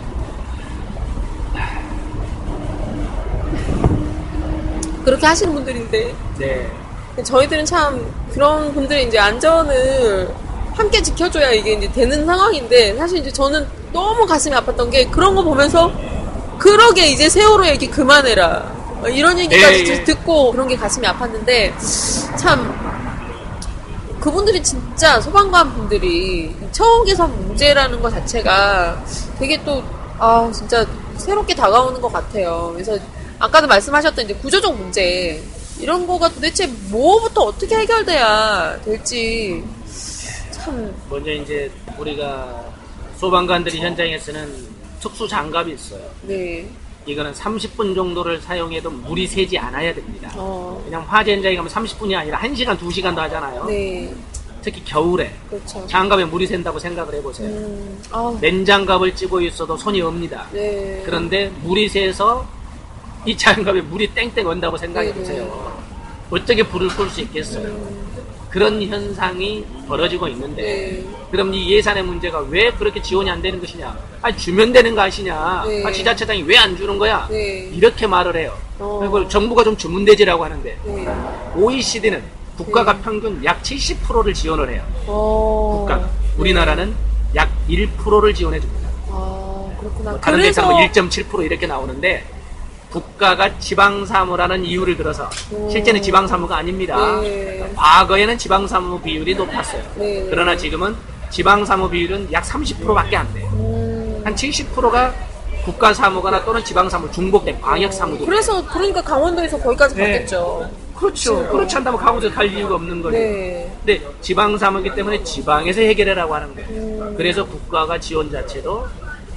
그렇게 5.03 5.25
하시는 5.25 5.53
분들인데 5.53 6.13
네. 6.37 6.71
저희들은 7.23 7.65
참 7.65 8.05
그런 8.33 8.73
분들의 8.73 9.07
이제 9.07 9.17
안전을 9.19 10.29
함께 10.73 11.01
지켜줘야 11.01 11.51
이게 11.51 11.73
이제 11.73 11.91
되는 11.91 12.25
상황인데 12.25 12.95
사실 12.95 13.17
이제 13.19 13.31
저는 13.31 13.65
너무 13.91 14.25
가슴이 14.25 14.55
아팠던 14.55 14.91
게 14.91 15.05
그런 15.05 15.35
거 15.35 15.43
보면서 15.43 15.91
그러게 16.57 17.07
이제 17.07 17.29
세월호 17.29 17.65
얘기 17.67 17.87
그만해라 17.89 19.01
어, 19.03 19.09
이런 19.09 19.37
얘기까지 19.39 19.85
예, 19.87 19.93
예. 19.93 20.03
듣고 20.03 20.51
그런 20.51 20.67
게 20.67 20.75
가슴이 20.75 21.05
아팠는데 21.07 21.73
참 22.37 22.91
그분들이 24.19 24.61
진짜 24.61 25.19
소방관 25.19 25.73
분들이 25.73 26.55
처음 26.71 27.03
개선 27.03 27.31
문제라는 27.47 28.01
것 28.01 28.11
자체가 28.11 29.03
되게 29.39 29.61
또, 29.63 29.83
아, 30.19 30.49
진짜 30.53 30.85
새롭게 31.17 31.55
다가오는 31.55 31.99
것 31.99 32.13
같아요. 32.13 32.69
그래서 32.73 32.95
아까도 33.39 33.65
말씀하셨던 33.67 34.25
이제 34.25 34.35
구조적 34.35 34.77
문제, 34.77 35.43
이런 35.79 36.05
거가 36.05 36.29
도대체 36.29 36.67
뭐부터 36.91 37.41
어떻게 37.41 37.75
해결돼야 37.75 38.79
될지 38.85 39.63
참, 40.51 40.93
먼저 41.09 41.31
이제 41.31 41.71
우리가 41.97 42.70
소방관들이 43.21 43.77
현장에 43.79 44.17
쓰는 44.17 44.51
특수 44.99 45.27
장갑이 45.27 45.73
있어요. 45.73 46.01
네, 46.23 46.67
이거는 47.05 47.31
30분 47.33 47.93
정도를 47.93 48.41
사용해도 48.41 48.89
물이 48.89 49.27
새지 49.27 49.59
않아야 49.59 49.93
됩니다. 49.93 50.31
어, 50.35 50.81
그냥 50.83 51.05
화재 51.07 51.33
현장에 51.33 51.55
가면 51.55 51.71
30분이 51.71 52.17
아니라 52.17 52.39
1시간, 52.39 52.75
2시간도 52.79 53.17
하잖아요. 53.17 53.65
네, 53.65 54.11
특히 54.63 54.83
겨울에 54.83 55.31
그렇죠. 55.51 55.85
장갑에 55.85 56.25
물이 56.25 56.47
샌다고 56.47 56.79
생각을 56.79 57.13
해보세요. 57.13 57.47
음, 57.47 58.01
아, 58.09 58.35
맨장갑을 58.41 59.15
찌고 59.15 59.39
있어도 59.41 59.77
손이 59.77 60.01
옵니다. 60.01 60.47
네. 60.51 61.03
그런데 61.05 61.49
물이 61.61 61.89
새서 61.89 62.43
이 63.27 63.37
장갑에 63.37 63.81
물이 63.81 64.15
땡땡 64.15 64.47
온다고 64.47 64.75
생각해 64.77 65.09
네, 65.09 65.13
보세요. 65.13 65.71
어떻게 66.31 66.63
불을 66.63 66.87
끌 66.87 67.07
수 67.11 67.21
있겠어요? 67.21 68.00
그런 68.51 68.81
현상이 68.83 69.65
벌어지고 69.87 70.27
있는데 70.27 70.61
네. 70.61 71.05
그럼 71.31 71.53
이 71.53 71.71
예산의 71.73 72.03
문제가 72.03 72.39
왜 72.49 72.69
그렇게 72.71 73.01
지원이 73.01 73.29
안 73.29 73.41
되는 73.41 73.59
것이냐? 73.61 73.97
아 74.21 74.35
주면 74.35 74.73
되는 74.73 74.93
거 74.93 75.01
아시냐? 75.01 75.63
네. 75.65 75.85
아 75.85 75.91
지자체장이 75.91 76.43
왜 76.43 76.57
안 76.57 76.75
주는 76.75 76.97
거야? 76.99 77.27
네. 77.31 77.69
이렇게 77.73 78.05
말을 78.05 78.35
해요. 78.35 78.55
어. 78.77 78.97
그리고 78.99 79.25
정부가 79.27 79.63
좀 79.63 79.75
주문 79.77 80.03
대지라고 80.05 80.43
하는데 80.43 80.77
네. 80.83 81.07
OECD는 81.55 82.21
국가가 82.57 82.97
평균 82.97 83.43
약 83.45 83.63
70%를 83.63 84.33
지원을 84.33 84.69
해요. 84.71 84.83
어, 85.07 85.77
국가가 85.87 86.09
우리나라는 86.37 86.93
약 87.35 87.49
1%를 87.69 88.33
지원해 88.33 88.59
줍니다. 88.59 88.89
아, 89.09 89.71
그렇구나. 89.79 90.19
다른 90.19 90.41
데서는 90.41 90.69
뭐1.7% 90.75 91.45
이렇게 91.45 91.65
나오는데 91.65 92.25
국가가 92.91 93.57
지방사무라는 93.57 94.65
이유를 94.65 94.97
들어서 94.97 95.29
실제는 95.69 96.01
지방사무가 96.01 96.57
아닙니다. 96.57 97.21
네. 97.21 97.71
과거에는 97.75 98.37
지방사무 98.37 98.99
비율이 98.99 99.33
높았어요. 99.35 99.81
네. 99.95 100.27
그러나 100.29 100.55
지금은 100.55 100.95
지방사무 101.29 101.89
비율은 101.89 102.31
약 102.33 102.43
30%밖에 102.43 103.15
안 103.15 103.33
돼요. 103.33 103.49
음, 103.53 104.21
한 104.25 104.35
70%가 104.35 105.13
국가사무거나 105.63 106.43
또는 106.43 106.63
지방사무 106.63 107.09
중복된 107.11 107.61
광역사무도. 107.61 108.25
그래서 108.25 108.65
그러니까 108.67 109.01
강원도에서 109.01 109.57
거기까지 109.57 109.95
네. 109.95 110.11
갔겠죠. 110.11 110.69
그렇죠. 110.95 111.47
그렇지 111.47 111.77
않다면 111.77 111.99
강원도에 111.99 112.29
갈 112.29 112.51
이유가 112.51 112.75
없는 112.75 113.01
거예요. 113.01 113.17
네. 113.17 113.71
근데 113.85 114.01
지방사무이기 114.19 114.93
때문에 114.95 115.23
지방에서 115.23 115.81
해결해라고 115.81 116.35
하는 116.35 116.53
거예요. 116.55 116.69
음. 116.69 117.13
그래서 117.15 117.45
국가가 117.45 117.97
지원 117.97 118.29
자체도 118.29 118.85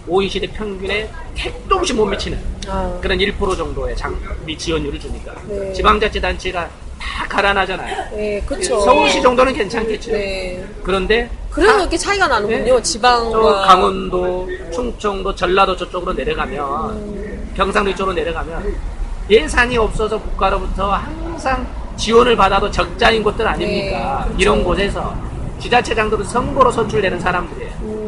OECD 0.06 0.46
평균에 0.48 1.08
택도 1.34 1.76
없이 1.76 1.92
못 1.94 2.04
미치는 2.06 2.38
아, 2.68 2.98
그런 3.00 3.18
1% 3.18 3.56
정도의 3.56 3.96
장비 3.96 4.56
지원율을 4.56 4.98
주니까 5.00 5.32
네. 5.48 5.72
지방자치단체가 5.72 6.68
다 6.98 7.26
갈아나잖아요. 7.28 8.10
네, 8.16 8.42
그쵸. 8.46 8.80
서울시 8.80 9.20
정도는 9.22 9.52
괜찮겠죠. 9.52 10.12
네. 10.12 10.64
그런데 10.82 11.28
그래서 11.50 11.72
다- 11.72 11.80
이렇게 11.80 11.96
차이가 11.96 12.26
나는군요. 12.28 12.76
네. 12.76 12.82
지방과. 12.82 13.30
저 13.30 13.66
강원도, 13.66 14.48
충청도, 14.72 15.34
전라도 15.34 15.76
저쪽으로 15.76 16.12
내려가면 16.12 17.52
경상도 17.56 17.90
이쪽으로 17.90 18.14
내려가면 18.14 18.74
예산이 19.30 19.76
없어서 19.78 20.18
국가로부터 20.20 20.90
항상 20.92 21.66
지원을 21.96 22.36
받아도 22.36 22.70
적자인 22.70 23.22
곳들 23.22 23.46
아닙니까? 23.46 24.18
네, 24.20 24.24
그렇죠. 24.24 24.34
이런 24.38 24.64
곳에서 24.64 25.14
지자체장들은 25.60 26.24
선거로 26.24 26.70
선출되는 26.72 27.20
사람들이에요. 27.20 27.70
음, 27.82 28.03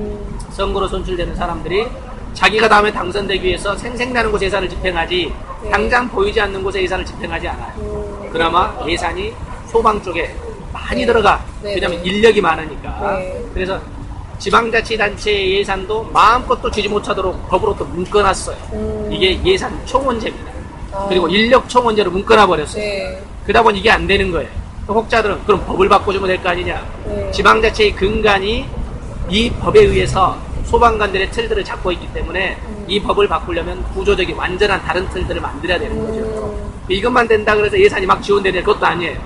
선거로 0.57 0.89
선출되는 0.89 1.35
사람들이 1.37 1.87
자기가 2.33 2.69
다음에 2.69 2.91
당선되기 2.91 3.47
위해서 3.47 3.77
생생나는 3.77 4.33
곳에 4.33 4.47
예산을 4.47 4.69
집행하지 4.69 5.33
네. 5.63 5.71
당장 5.71 6.09
보이지 6.09 6.41
않는 6.41 6.63
곳에 6.63 6.83
예산을 6.83 7.05
집행하지 7.05 7.47
않아요. 7.49 7.73
음, 7.79 8.31
그나마 8.33 8.75
예산이 8.87 9.33
소방 9.71 10.03
쪽에 10.03 10.35
많이 10.73 11.01
네. 11.01 11.07
들어가. 11.07 11.45
네, 11.63 11.75
왜냐하면 11.75 12.03
네. 12.03 12.09
인력이 12.11 12.41
많으니까. 12.41 13.17
네. 13.19 13.43
그래서 13.53 13.79
지방자치단체 14.39 15.59
예산도 15.59 16.05
마음껏 16.13 16.61
또 16.61 16.71
쥐지 16.71 16.89
못하도록 16.89 17.49
법으로 17.49 17.77
또 17.77 17.85
묶어놨어요. 17.87 18.57
음. 18.73 19.09
이게 19.13 19.39
예산 19.45 19.79
총원제입니다. 19.87 20.53
아. 20.93 21.07
그리고 21.09 21.29
인력 21.29 21.69
총원제로 21.69 22.11
묶어놔버렸어요. 22.11 22.83
네. 22.83 23.23
그러다 23.45 23.63
보니 23.63 23.79
이게 23.79 23.91
안 23.91 24.07
되는 24.07 24.31
거예요. 24.31 24.49
또 24.87 24.95
혹자들은 24.95 25.45
그럼 25.45 25.65
법을 25.67 25.89
바꿔주면 25.89 26.29
될 26.29 26.43
거 26.43 26.49
아니냐. 26.51 26.83
네. 27.07 27.31
지방자체의 27.31 27.93
근간이 27.93 28.67
이 29.29 29.51
법에 29.51 29.81
의해서 29.81 30.39
소방관들의 30.65 31.31
틀들을 31.31 31.65
잡고 31.65 31.93
있기 31.93 32.13
때문에 32.13 32.59
음. 32.69 32.85
이 32.89 33.01
법을 33.01 33.29
바꾸려면 33.29 33.83
구조적인 33.95 34.37
완전한 34.37 34.83
다른 34.83 35.09
틀들을 35.09 35.41
만들어야 35.41 35.79
되는 35.79 35.99
거죠. 35.99 36.21
음, 36.21 36.85
이것만 36.89 37.29
된다 37.29 37.55
그래서 37.55 37.79
예산이 37.79 38.07
막 38.07 38.23
지원되는 38.23 38.63
것도 38.63 38.85
아니에요. 38.85 39.19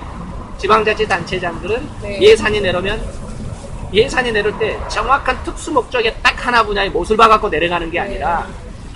지방자치단체장들은 0.57 1.89
네. 2.03 2.21
예산이 2.21 2.61
내려면 2.61 3.01
예산이 3.93 4.31
내릴 4.31 4.57
때 4.57 4.79
정확한 4.87 5.43
특수 5.43 5.71
목적에 5.71 6.13
딱 6.21 6.45
하나 6.45 6.63
분야에 6.63 6.89
못을 6.89 7.17
박아갖고 7.17 7.49
내려가는 7.49 7.89
게 7.89 7.99
아니라 7.99 8.47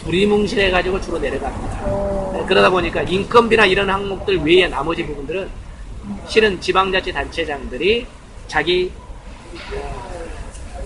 두리뭉실해가지고 0.04 1.02
주로 1.02 1.18
내려갑니다. 1.18 1.80
어, 1.86 2.32
네, 2.34 2.46
그러다 2.48 2.70
보니까 2.70 3.02
인건비나 3.02 3.66
이런 3.66 3.90
항목들 3.90 4.38
외에 4.38 4.68
나머지 4.68 5.06
부분들은 5.06 5.50
실은 6.28 6.62
지방자치단체장들이 6.62 8.06
자기 8.48 8.92
어, 9.74 10.15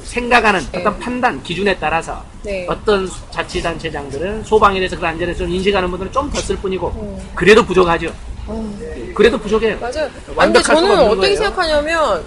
생각하는 0.09 0.59
네. 0.71 0.79
어떤 0.79 0.99
판단 0.99 1.41
기준에 1.43 1.77
따라서 1.79 2.23
네. 2.43 2.65
어떤 2.67 3.09
자치단체장들은 3.31 4.43
소방에 4.43 4.79
대해서 4.79 4.97
그 4.99 5.05
안전에 5.05 5.33
좀 5.35 5.49
인식하는 5.49 5.89
분들은 5.89 6.11
좀 6.11 6.31
더 6.31 6.41
쓸 6.41 6.55
뿐이고 6.57 6.87
음. 6.95 7.29
그래도 7.35 7.63
부족하죠. 7.65 8.11
아, 8.47 8.69
그래도 9.13 9.37
부족해요. 9.37 9.77
맞아요. 9.79 10.09
아니, 10.37 10.51
근데 10.51 10.61
저는 10.63 10.91
어떻게 11.01 11.15
거예요. 11.21 11.35
생각하냐면, 11.35 12.23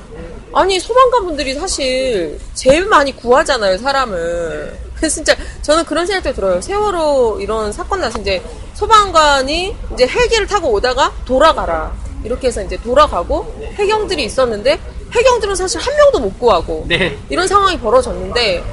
아니, 0.52 0.78
소방관 0.78 1.24
분들이 1.24 1.54
사실 1.54 2.38
제일 2.54 2.86
많이 2.86 3.14
구하잖아요, 3.16 3.76
사람을. 3.78 4.78
그래서 4.94 5.14
진짜 5.16 5.34
저는 5.62 5.84
그런 5.84 6.06
생각도 6.06 6.32
들어요. 6.32 6.60
세월호 6.60 7.38
이런 7.40 7.72
사건 7.72 8.00
나서 8.00 8.20
이제 8.20 8.40
소방관이 8.74 9.74
이제 9.94 10.06
헬기를 10.06 10.46
타고 10.46 10.70
오다가 10.70 11.12
돌아가라. 11.24 11.92
이렇게 12.24 12.46
해서 12.48 12.62
이제 12.62 12.76
돌아가고 12.76 13.52
해경들이 13.74 14.22
있었는데 14.22 14.78
해경들은 15.14 15.54
사실 15.54 15.80
한 15.80 15.94
명도 15.96 16.20
못 16.20 16.38
구하고 16.38 16.84
네. 16.88 17.16
이런 17.28 17.46
상황이 17.46 17.78
벌어졌는데 17.78 18.64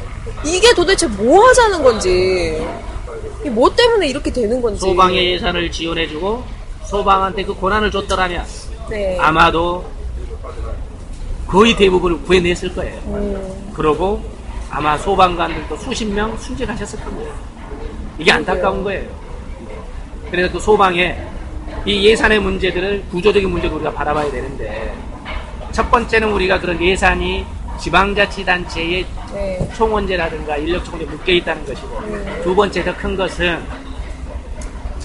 이게 0.45 0.73
도대체 0.73 1.07
뭐 1.07 1.47
하자는 1.47 1.83
건지 1.83 2.65
뭐 3.51 3.73
때문에 3.73 4.07
이렇게 4.07 4.31
되는 4.31 4.61
건지 4.61 4.79
소방의 4.79 5.33
예산을 5.33 5.71
지원해주고 5.71 6.43
소방한테 6.85 7.43
그 7.43 7.53
권한을 7.59 7.91
줬더라면 7.91 8.45
네. 8.89 9.17
아마도 9.19 9.85
거의 11.47 11.75
대부분을 11.75 12.21
구해냈을 12.21 12.73
거예요. 12.75 12.99
음, 13.07 13.71
그러고 13.73 14.21
아마 14.69 14.97
소방관들도 14.97 15.77
수십 15.77 16.05
명 16.05 16.37
순직하셨을 16.37 16.99
겁니다. 16.99 17.31
이게 18.17 18.31
안타까운 18.31 18.83
거예요. 18.83 19.09
그래서 20.29 20.51
또 20.53 20.59
소방에 20.59 21.17
이 21.85 22.05
예산의 22.05 22.39
문제들을 22.39 23.05
구조적인 23.09 23.49
문제도 23.49 23.75
우리가 23.75 23.91
바라봐야 23.91 24.29
되는데 24.29 24.93
첫 25.79 25.89
번째는 25.89 26.33
우리가 26.33 26.59
그런 26.59 26.77
예산이 26.83 27.45
지방자치단체의 27.79 29.05
네. 29.33 29.69
총원제라든가 29.77 30.57
인력 30.57 30.83
총에 30.83 31.05
묶여 31.05 31.31
있다는 31.31 31.65
것이고 31.65 31.87
음. 31.99 32.41
두 32.43 32.53
번째 32.53 32.83
더 32.83 32.93
큰 32.97 33.15
것은 33.15 33.63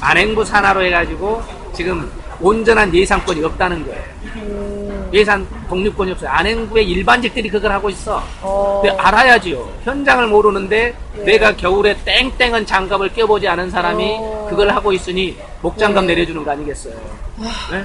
안행부 0.01 0.45
산하로 0.45 0.83
해가지고 0.85 1.43
지금 1.73 2.11
온전한 2.41 2.93
예산권이 2.93 3.45
없다는 3.45 3.87
거예요. 3.87 4.03
음, 4.35 5.11
예산 5.15 5.47
독립권이 5.69 6.11
없어요. 6.11 6.29
안행부의 6.31 6.91
일반직들이 6.91 7.51
그걸 7.51 7.71
하고 7.71 7.89
있어. 7.89 8.21
어, 8.43 8.83
알아야지요. 8.99 9.75
현장을 9.85 10.27
모르는데 10.27 10.93
네. 11.19 11.25
내가 11.25 11.55
겨울에 11.55 11.97
땡땡한 12.05 12.67
장갑을 12.67 13.13
껴보지 13.13 13.47
않은 13.47 13.71
사람이 13.71 14.17
어. 14.19 14.47
그걸 14.51 14.71
하고 14.71 14.93
있으니 14.93 15.39
목장갑 15.63 16.03
네. 16.05 16.15
내려주는 16.15 16.45
거 16.45 16.51
아니겠어요? 16.51 16.95
네? 17.71 17.85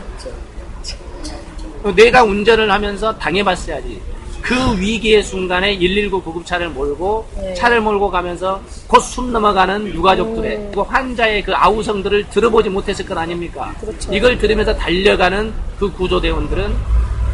또 1.84 1.94
내가 1.96 2.24
운전을 2.24 2.70
하면서 2.72 3.16
당해봤어야지. 3.18 4.02
그 4.42 4.56
위기의 4.80 5.22
순간에 5.22 5.78
119 5.78 6.22
구급차를 6.22 6.70
몰고 6.70 7.28
네. 7.38 7.54
차를 7.56 7.82
몰고 7.82 8.10
가면서 8.10 8.62
곧 8.88 9.02
숨 9.02 9.32
넘어가는 9.34 9.94
유가족들의 9.94 10.56
음. 10.56 10.72
그 10.74 10.82
환자의 10.82 11.44
그 11.44 11.54
아우성들을 11.54 12.30
들어보지 12.30 12.70
못했을 12.70 13.06
것 13.06 13.18
아닙니까? 13.18 13.74
그렇죠. 13.82 14.14
이걸 14.14 14.38
들으면서 14.38 14.74
달려가는 14.76 15.52
그 15.78 15.92
구조대원들은 15.92 16.74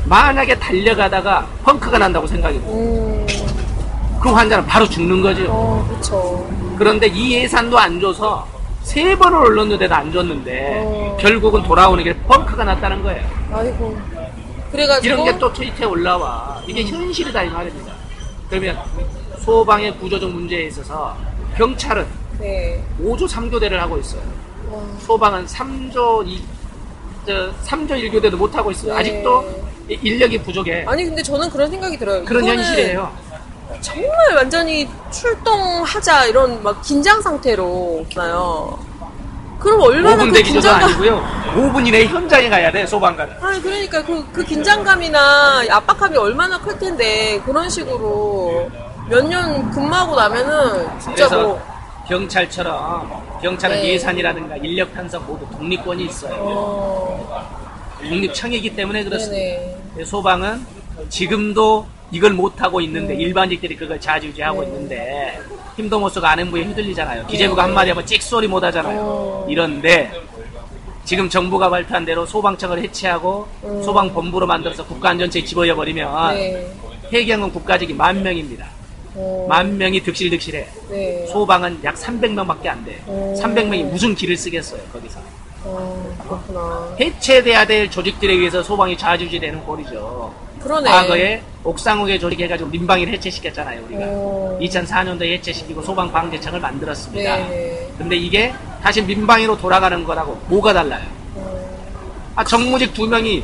만약에 0.05 0.57
달려가다가 0.59 1.47
펑크가 1.63 1.97
난다고 1.99 2.25
생각해보세요. 2.27 2.73
음, 2.75 3.27
그 4.21 4.29
환자는 4.29 4.65
바로 4.65 4.87
죽는 4.89 5.21
거죠. 5.21 5.45
어, 5.47 5.87
그쵸. 5.89 6.47
그런데 6.77 7.07
이 7.07 7.33
예산도 7.35 7.77
안 7.77 7.99
줘서 8.01 8.47
세 8.81 9.15
번을 9.17 9.37
올렸는데도 9.37 9.93
안 9.93 10.11
줬는데 10.11 10.73
어. 10.83 11.17
결국은 11.19 11.63
돌아오는 11.63 12.03
게 12.03 12.15
펑크가 12.27 12.63
났다는 12.63 13.03
거예요. 13.03 13.23
아이고. 13.51 13.97
그래가지고. 14.75 15.05
이런 15.13 15.25
게 15.25 15.39
또 15.39 15.51
트위터에 15.53 15.85
올라와. 15.85 16.61
이게 16.67 16.83
현실이다 16.83 17.43
이 17.43 17.49
말입니다. 17.49 17.93
그러면 18.49 18.77
소방의 19.39 19.97
구조적 19.97 20.29
문제에 20.29 20.65
있어서 20.67 21.15
경찰은 21.57 22.05
네. 22.39 22.83
5조 23.01 23.27
3교대를 23.27 23.73
하고 23.73 23.97
있어요. 23.97 24.21
와, 24.69 24.81
소방은 24.99 25.45
3조 25.45 26.27
2, 26.27 26.43
저 27.25 27.51
3조 27.65 27.91
1교대도 27.91 28.35
못 28.35 28.53
하고 28.55 28.71
있어요. 28.71 28.93
네. 28.93 28.99
아직도 28.99 29.63
이- 29.89 29.99
인력이 30.01 30.39
부족해. 30.41 30.83
아니, 30.87 31.05
근데 31.05 31.21
저는 31.23 31.49
그런 31.49 31.69
생각이 31.69 31.97
들어요. 31.97 32.23
그런 32.25 32.43
이거는 32.43 32.63
현실이에요. 32.63 33.11
정말 33.81 34.11
완전히 34.35 34.87
출동하자 35.11 36.25
이런 36.27 36.61
막 36.63 36.81
긴장 36.81 37.21
상태로 37.21 38.05
나요. 38.15 38.77
그럼 39.65 39.81
얼마나 39.81 40.23
5분 40.23 40.27
그 40.27 40.33
대기조도 40.33 40.61
긴장감 40.61 40.83
아니고요. 40.83 41.25
5분 41.55 41.87
이내에 41.87 42.05
현장에 42.05 42.49
가야 42.49 42.71
돼, 42.71 42.85
소방관. 42.85 43.37
아니 43.41 43.61
그러니까 43.61 44.03
그, 44.03 44.23
그 44.31 44.43
긴장감이나 44.45 45.63
압박감이 45.71 46.15
얼마나 46.17 46.59
클 46.59 46.77
텐데 46.77 47.41
그런 47.45 47.67
식으로 47.69 48.69
몇 49.09 49.23
년 49.27 49.69
근무하고 49.71 50.15
나면은 50.15 50.87
진짜 50.99 51.27
그래서 51.27 51.41
뭐 51.41 51.61
경찰처럼 52.07 53.39
경찰은 53.41 53.75
네. 53.77 53.93
예산이라든가 53.93 54.55
인력 54.57 54.93
편성 54.93 55.25
모두 55.25 55.45
독립권이 55.57 56.05
있어요. 56.05 56.33
어, 56.37 57.47
독립청이기 58.01 58.75
때문에 58.75 59.03
그렇습니다. 59.03 59.61
네네 59.95 60.05
소방은 60.05 60.65
지금도 61.09 61.85
이걸 62.15 62.31
못하고 62.31 62.79
있는데 62.79 63.13
음. 63.13 63.19
일반직들이 63.19 63.75
그걸 63.75 63.99
자주지하고 63.99 64.61
네. 64.61 64.67
있는데 64.67 65.41
힘도 65.75 65.99
못 65.99 66.07
쓰고 66.07 66.25
아는 66.25 66.49
부에 66.49 66.63
휘둘리잖아요. 66.63 67.27
기재부가 67.27 67.63
네. 67.63 67.67
한마디 67.67 67.89
하면 67.89 68.05
찍소리 68.05 68.47
못 68.47 68.63
하잖아요. 68.63 69.01
어. 69.01 69.47
이런데 69.49 70.13
지금 71.03 71.29
정부가 71.29 71.69
발표한 71.69 72.05
대로 72.05 72.25
소방청을 72.25 72.81
해체하고 72.83 73.45
음. 73.65 73.83
소방본부로 73.83 74.47
만들어서 74.47 74.85
국가안전처에 74.85 75.43
집어여버리면 75.43 76.35
네. 76.35 76.73
해경은 77.11 77.51
국가직이 77.51 77.93
만 77.93 78.23
명입니다. 78.23 78.65
어, 79.15 79.45
만 79.49 79.77
명이 79.77 80.01
득실득실해. 80.01 80.67
네. 80.89 81.27
소방은 81.27 81.81
약 81.83 81.95
300명밖에 81.95 82.67
안 82.67 82.85
돼. 82.85 83.01
오. 83.07 83.33
300명이 83.37 83.83
무슨 83.91 84.15
힘을 84.15 84.37
쓰겠어요, 84.37 84.81
거기서. 84.93 85.19
어, 85.65 86.15
그렇구나 86.23 86.95
해체돼야 86.99 87.65
될 87.65 87.89
조직들에 87.89 88.31
의해서 88.33 88.63
소방이 88.63 88.95
좌지우지되는 88.97 89.65
꼴이죠. 89.65 90.44
그러네 90.65 90.89
과거에 90.89 91.41
옥상옥에 91.63 92.17
조직해가지고 92.17 92.69
민방위를 92.71 93.13
해체시켰잖아요, 93.13 93.83
우리가. 93.85 94.01
어, 94.07 94.57
2004년도에 94.61 95.33
해체시키고 95.33 95.81
소방방재청을 95.83 96.59
만들었습니다. 96.59 97.37
네네 97.37 97.87
근데 97.99 98.15
이게 98.15 98.51
다시 98.81 99.01
민방위로 99.03 99.57
돌아가는 99.59 100.03
거라고 100.03 100.35
뭐가 100.47 100.73
달라요? 100.73 101.03
어, 101.35 101.77
아, 102.35 102.43
정무직 102.43 102.93
두 102.95 103.07
명이, 103.07 103.43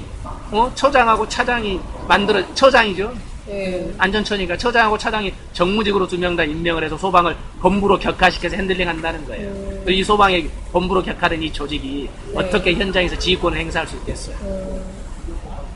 어, 0.51 0.71
처장하고 0.73 1.27
차장이 1.29 1.79
만들어, 2.07 2.43
처장이죠? 2.55 3.13
네. 3.47 3.91
안전처니까 3.97 4.55
처장하고 4.57 4.97
차장이 4.97 5.33
정무직으로 5.53 6.07
두 6.07 6.17
명 6.17 6.35
다 6.35 6.43
임명을 6.43 6.83
해서 6.83 6.97
소방을 6.97 7.35
본부로 7.59 7.97
격하시켜서 7.99 8.55
핸들링 8.55 8.87
한다는 8.87 9.25
거예요. 9.25 9.47
음. 9.49 9.85
이 9.87 10.03
소방의 10.03 10.47
본부로 10.71 11.01
격하된 11.03 11.41
이 11.43 11.51
조직이 11.53 12.07
네. 12.27 12.33
어떻게 12.35 12.73
현장에서 12.73 13.17
지휘권을 13.17 13.57
행사할 13.59 13.87
수 13.87 13.95
있겠어요. 13.97 14.35
어, 14.41 14.81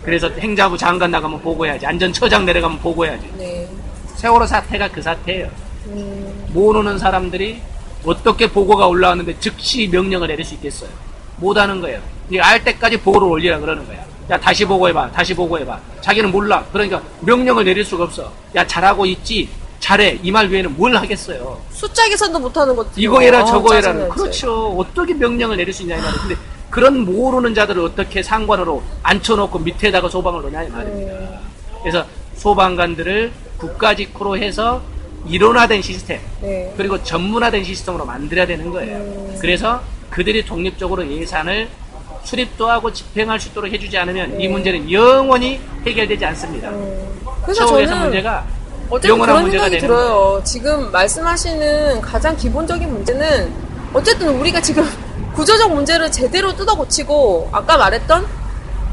그래서 0.06 0.30
행자부 0.30 0.78
장관 0.78 1.10
나가면 1.12 1.41
보고해야지. 1.41 1.86
안전처장 1.86 2.46
내려가면 2.46 2.78
보고해야지. 2.80 3.28
네. 3.38 3.68
세월호 4.15 4.46
사태가 4.46 4.89
그 4.91 5.02
사태예요. 5.02 5.50
음, 5.88 6.46
모르는 6.50 6.98
사람들이 7.00 7.60
어떻게 8.06 8.48
보고가 8.50 8.86
올라왔는데 8.88 9.39
즉시 9.39 9.88
명령을 9.88 10.28
내릴 10.28 10.46
수 10.46 10.54
있겠어요. 10.54 10.89
못하는 11.38 11.82
거예요. 11.82 12.00
알 12.39 12.63
때까지 12.63 12.98
보고를 12.98 13.28
올리라 13.28 13.60
그러는 13.60 13.86
거야. 13.88 14.06
야 14.30 14.39
다시 14.39 14.63
보고해봐. 14.65 15.12
다시 15.12 15.34
보고해봐. 15.34 15.80
자기는 16.02 16.32
몰라. 16.32 16.63
그러니까 16.72 17.02
명령을 17.22 17.63
내릴 17.65 17.84
수가 17.84 18.04
없어. 18.06 18.32
야 18.56 18.65
잘하고 18.65 19.06
있지. 19.08 19.50
잘해. 19.80 20.20
이 20.24 20.32
말 20.32 20.48
외에는 20.50 20.76
뭘 20.78 20.96
하겠어요. 20.96 21.60
숫자 21.72 22.08
계산도 22.08 22.39
못하는 22.39 22.76
것들 22.76 22.91
이거 23.04 23.22
해라 23.22 23.39
아, 23.39 23.46
저거 23.46 23.74
해라. 23.76 23.91
그렇죠. 24.10 24.70
어떻게 24.78 25.13
명령을 25.13 25.58
내릴 25.58 25.74
수 25.74 25.82
있냐 25.84 25.96
이 25.96 26.00
말이에요. 26.02 26.22
근데 26.22 26.36
그런 26.76 27.06
모르는 27.06 27.56
자들을 27.56 27.82
어떻게 27.82 28.22
상관으로 28.22 28.84
앉혀놓고 29.02 29.60
밑에다가 29.60 30.10
소방을 30.10 30.42
놓냐 30.42 30.64
이 30.64 30.70
말입니다. 30.70 31.14
음, 31.14 31.40
그래서 31.82 32.06
소방관들을 32.36 33.32
국가직으로 33.58 34.38
해서 34.38 34.82
일원화된 35.26 35.82
시스템 35.82 36.20
네. 36.42 36.74
그리고 36.76 37.02
전문화된 37.02 37.64
시스템으로 37.64 38.04
만들어야 38.04 38.46
되는 38.46 38.70
거예요. 38.72 38.98
음. 38.98 39.38
그래서 39.40 39.82
그들이 40.10 40.44
독립적으로 40.44 41.10
예산을 41.10 41.70
수립도 42.26 42.70
하고 42.70 42.92
집행할 42.92 43.40
수 43.40 43.48
있도록 43.48 43.72
해주지 43.72 43.98
않으면 43.98 44.34
이 44.42 44.46
네. 44.46 44.50
문제는 44.50 44.92
영원히 44.92 45.62
해결되지 45.86 46.26
않습니다. 46.26 46.72
음, 46.72 47.08
그래서 47.44 47.68
저는 47.68 48.00
문제가 48.00 48.46
어쨌든 48.90 49.12
영원한 49.12 49.36
그런 49.36 49.42
문제가 49.44 49.64
생각이 49.64 49.80
되는 49.80 49.96
들어요. 49.96 50.42
지금 50.44 50.92
말씀하시는 50.92 52.02
가장 52.02 52.36
기본적인 52.36 52.92
문제는 52.92 53.54
어쨌든 53.94 54.28
우리가 54.42 54.60
지금 54.60 54.84
구조적 55.36 55.74
문제를 55.74 56.12
제대로 56.12 56.56
뜯어 56.56 56.76
고치고 56.76 57.50
아까 57.52 57.78
말했던 57.78 58.26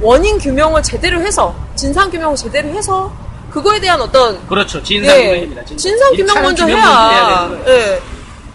원인 0.01 0.39
규명을 0.39 0.83
제대로 0.83 1.21
해서 1.21 1.55
진상 1.77 2.11
규명을 2.11 2.37
제대로 2.37 2.69
해서 2.71 3.13
그거에 3.51 3.79
대한 3.81 4.01
어떤 4.01 4.45
그렇죠. 4.49 4.83
진상규명입니다. 4.83 5.63
예, 5.63 5.77
진상 5.77 6.11
규명 6.11 6.21
일차는 6.27 6.43
먼저 6.43 6.67
규명 6.67 6.79
해야 6.81 7.09
해야. 7.11 7.59
예. 7.67 8.03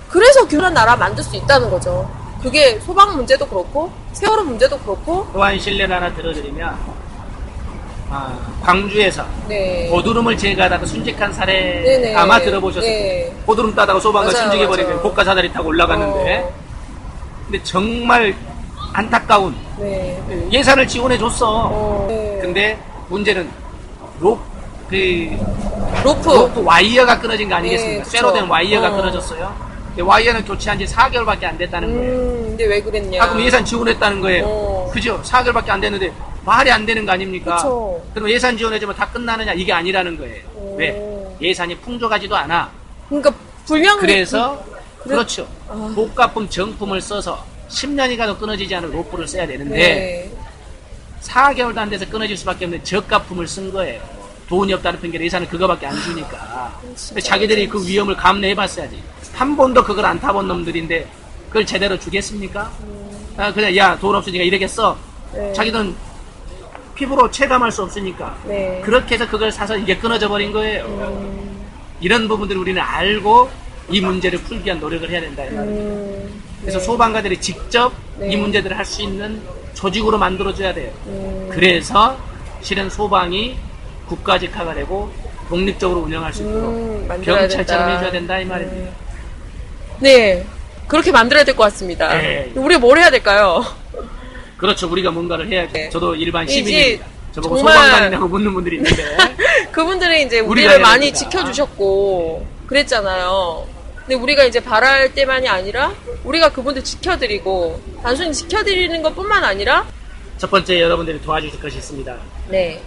그래서 0.10 0.48
균한 0.48 0.74
나라 0.74 0.96
만들 0.96 1.24
수 1.24 1.36
있다는 1.36 1.70
거죠. 1.70 2.10
그게 2.42 2.80
소방 2.80 3.16
문제도 3.16 3.46
그렇고 3.48 3.92
세월호 4.14 4.44
문제도 4.44 4.78
그렇고 4.80 5.28
또한 5.34 5.60
신뢰를 5.60 5.96
하나 5.96 6.14
들어드리면 6.14 6.76
아, 8.10 8.34
광주에서 8.64 9.26
네. 9.48 9.88
고드름을 9.90 10.38
제거하다가 10.38 10.86
순직한 10.86 11.32
사례 11.34 11.82
네네. 11.84 12.16
아마 12.16 12.40
들어보셨을 12.40 12.82
네. 12.90 13.00
거예요. 13.26 13.44
고드름 13.46 13.76
따다가 13.76 14.00
소방관 14.00 14.34
순직해버리면. 14.34 15.02
고가 15.02 15.24
사다리 15.26 15.52
타고 15.52 15.68
올라갔는데 15.70 16.38
어, 16.40 16.67
근데 17.50 17.64
정말 17.64 18.36
안타까운 18.94 19.56
네. 19.80 20.22
예산을 20.52 20.88
지원해 20.88 21.18
줬어. 21.18 21.70
어, 21.72 22.06
네. 22.10 22.40
근데 22.42 22.78
문제는 23.10 23.50
로, 24.20 24.38
그 24.90 25.30
로프. 26.04 26.30
로프 26.30 26.64
와이어가 26.64 27.20
끊어진 27.20 27.48
거 27.50 27.56
아니겠습니까? 27.56 28.04
네. 28.04 28.10
쇠로 28.10 28.34
된 28.34 28.46
와이어가 28.48 28.90
어. 28.90 28.98
끊어졌어요. 28.98 29.56
근데 29.88 30.02
와이어는 30.02 30.46
교체한 30.46 30.78
지 30.78 30.86
4개월밖에 30.86 31.46
안 31.46 31.58
됐다는 31.58 31.94
거예요. 31.94 32.12
음, 32.14 32.46
근데 32.50 32.66
왜 32.66 32.82
그랬냐. 32.82 33.24
아, 33.24 33.30
그럼 33.30 33.44
예산 33.46 33.64
지원했다는 33.64 34.22
거예요. 34.22 34.46
어. 34.46 34.92
그죠? 34.94 35.22
4개월밖에 35.24 35.70
안 35.70 35.80
됐는데 35.80 36.12
말이 36.44 36.70
안 36.72 36.86
되는 36.86 37.06
거 37.06 37.12
아닙니까? 37.14 37.56
그쵸. 37.56 38.02
그럼 38.14 38.30
예산 38.30 38.58
지원해주면 38.58 38.96
다 38.96 39.08
끝나느냐? 39.08 39.54
이게 39.54 39.72
아니라는 39.72 40.18
거예요. 40.18 40.44
오. 40.56 40.76
왜? 40.78 41.02
예산이 41.42 41.78
풍족하지도 41.78 42.36
않아. 42.36 42.70
그러니까 43.08 43.32
불량 43.66 44.00
그래서 44.00 44.64
그렇죠. 45.08 45.48
아. 45.70 45.92
고가품 45.96 46.50
정품을 46.50 47.02
써서 47.02 47.46
10년이 47.70 48.18
가도 48.18 48.38
끊어지지 48.38 48.74
않은 48.76 48.92
로프를 48.92 49.28
써야 49.28 49.46
되는데 49.46 49.76
네. 49.76 50.32
4개월도 51.22 51.78
안 51.78 51.90
돼서 51.90 52.06
끊어질 52.08 52.38
수밖에 52.38 52.66
없는 52.66 52.84
저가품을 52.84 53.48
쓴 53.48 53.72
거예요. 53.72 54.02
돈이 54.48 54.74
없다는 54.74 55.02
핑계로 55.02 55.26
예산을 55.26 55.48
그거밖에 55.50 55.88
안 55.88 55.96
주니까. 56.02 56.80
근데 57.10 57.22
자기들이 57.22 57.68
그 57.68 57.86
위험을 57.86 58.16
감내해 58.16 58.56
봤어야지. 58.56 59.02
한 59.34 59.58
번도 59.58 59.84
그걸 59.84 60.06
안 60.06 60.20
타본 60.20 60.48
놈들인데 60.48 61.06
그걸 61.48 61.66
제대로 61.66 62.00
주겠습니까? 62.00 62.72
아, 63.36 63.54
그냥 63.54 63.76
야, 63.76 63.98
돈 64.00 64.16
없으니까 64.16 64.44
이러겠어. 64.44 64.98
네. 65.34 65.52
자기는 65.54 65.96
피부로 66.96 67.30
체감할 67.30 67.72
수 67.72 67.84
없으니까. 67.84 68.38
네. 68.46 68.82
그렇게 68.84 69.16
해서 69.16 69.28
그걸 69.28 69.52
사서 69.52 69.78
이게 69.78 69.98
끊어져 69.98 70.30
버린 70.30 70.52
거예요. 70.54 71.46
이런 72.00 72.28
부분들을 72.28 72.62
우리는 72.62 72.82
알고 72.82 73.50
이 73.90 74.02
문제를 74.02 74.40
풀기 74.40 74.66
위한 74.66 74.80
노력을 74.80 75.10
해야 75.10 75.22
된다. 75.22 75.44
음, 75.44 76.44
그래서 76.62 76.80
네. 76.80 76.86
소방관들이 76.86 77.40
직접 77.40 77.94
네. 78.18 78.32
이 78.34 78.36
문제들을 78.38 78.78
할 78.78 78.86
수 78.86 79.02
있는 79.02 79.42
조직으로 79.74 80.18
만들어줘야 80.18 80.74
돼요. 80.74 80.92
음, 81.06 81.50
그래서 81.52 82.18
실은 82.62 82.90
소방이 82.90 83.56
국가직화가 84.08 84.74
되고 84.74 85.12
독립적으로 85.50 86.02
운영할 86.02 86.34
수 86.34 86.42
있도록 86.42 86.64
음, 86.74 87.22
경찰처럼. 87.24 87.90
해줘야 87.92 88.12
된다 88.12 88.40
이 88.40 88.46
말입니다. 88.46 88.92
네. 90.00 90.46
그렇게 90.88 91.12
만들어야 91.12 91.44
될 91.44 91.56
것 91.56 91.64
같습니다. 91.66 92.18
네. 92.18 92.52
우리가 92.56 92.80
뭘 92.80 92.98
해야 92.98 93.10
될까요? 93.10 93.64
그렇죠. 94.58 94.90
우리가 94.90 95.12
뭔가를 95.12 95.48
해야죠. 95.50 95.74
네. 95.74 95.90
저도 95.90 96.16
일반 96.16 96.48
시민입니다. 96.48 97.06
저보고 97.34 97.58
소방관이냐고 97.58 98.28
묻는 98.28 98.54
분들이 98.54 98.78
있는데 98.78 99.04
그분들이 99.72 100.24
이제 100.24 100.40
우리를 100.40 100.80
많이 100.80 101.12
됩니다. 101.12 101.18
지켜주셨고 101.30 102.48
그랬잖아요. 102.68 103.68
근데 104.08 104.16
우리가 104.22 104.46
이제 104.46 104.62
바랄 104.62 105.14
때만이 105.14 105.50
아니라 105.50 105.94
우리가 106.24 106.54
그분들 106.54 106.82
지켜드리고 106.82 107.82
단순히 108.02 108.32
지켜드리는 108.34 109.04
것뿐만 109.04 109.44
아니라 109.44 109.86
첫 110.38 110.50
번째 110.50 110.80
여러분들이 110.80 111.22
도와주실 111.22 111.60
것이 111.60 111.78
있습니다. 111.80 112.16
네, 112.48 112.82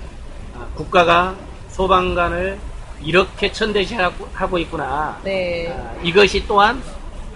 아, 0.55 0.67
국가가 0.75 1.37
소방관을 1.69 2.59
이렇게 3.05 3.53
천대시하고 3.53 4.59
있구나. 4.61 5.21
네, 5.23 5.69
아, 5.69 5.95
이것이 6.03 6.47
또한 6.49 6.83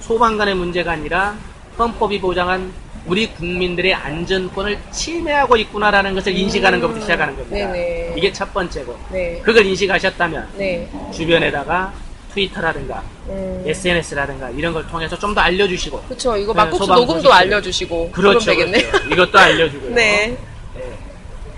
소방관의 0.00 0.54
문제가 0.54 0.92
아니라 0.92 1.36
헌법이 1.78 2.22
보장한 2.22 2.72
우리 3.04 3.26
국민들의 3.34 3.92
안전권을 3.92 4.78
침해하고 4.92 5.58
있구나라는 5.58 6.14
것을 6.14 6.34
인식하는 6.34 6.80
것부터 6.80 7.02
시작하는 7.02 7.36
겁니다. 7.36 7.66
음. 7.66 7.72
네네. 7.72 8.14
이게 8.16 8.32
첫 8.32 8.50
번째고 8.54 8.98
네, 9.12 9.42
그걸 9.44 9.66
인식하셨다면 9.66 10.52
네, 10.56 10.88
주변에다가 11.12 11.92
트위터라든가 12.34 13.02
음, 13.28 13.62
SNS라든가 13.66 14.50
이런 14.50 14.72
걸 14.72 14.86
통해서 14.88 15.16
좀 15.18 15.34
더 15.34 15.40
알려주시고 15.40 16.02
그렇죠. 16.02 16.36
이거 16.36 16.52
네, 16.52 16.56
막국수 16.58 16.92
녹음도. 16.92 17.32
알려주시고 17.32 18.10
그렇죠, 18.12 18.50
되겠네. 18.50 18.82
그렇죠. 18.82 19.08
이것도 19.10 19.38
알려주고요. 19.38 19.94
네, 19.94 20.36
네. 20.74 20.82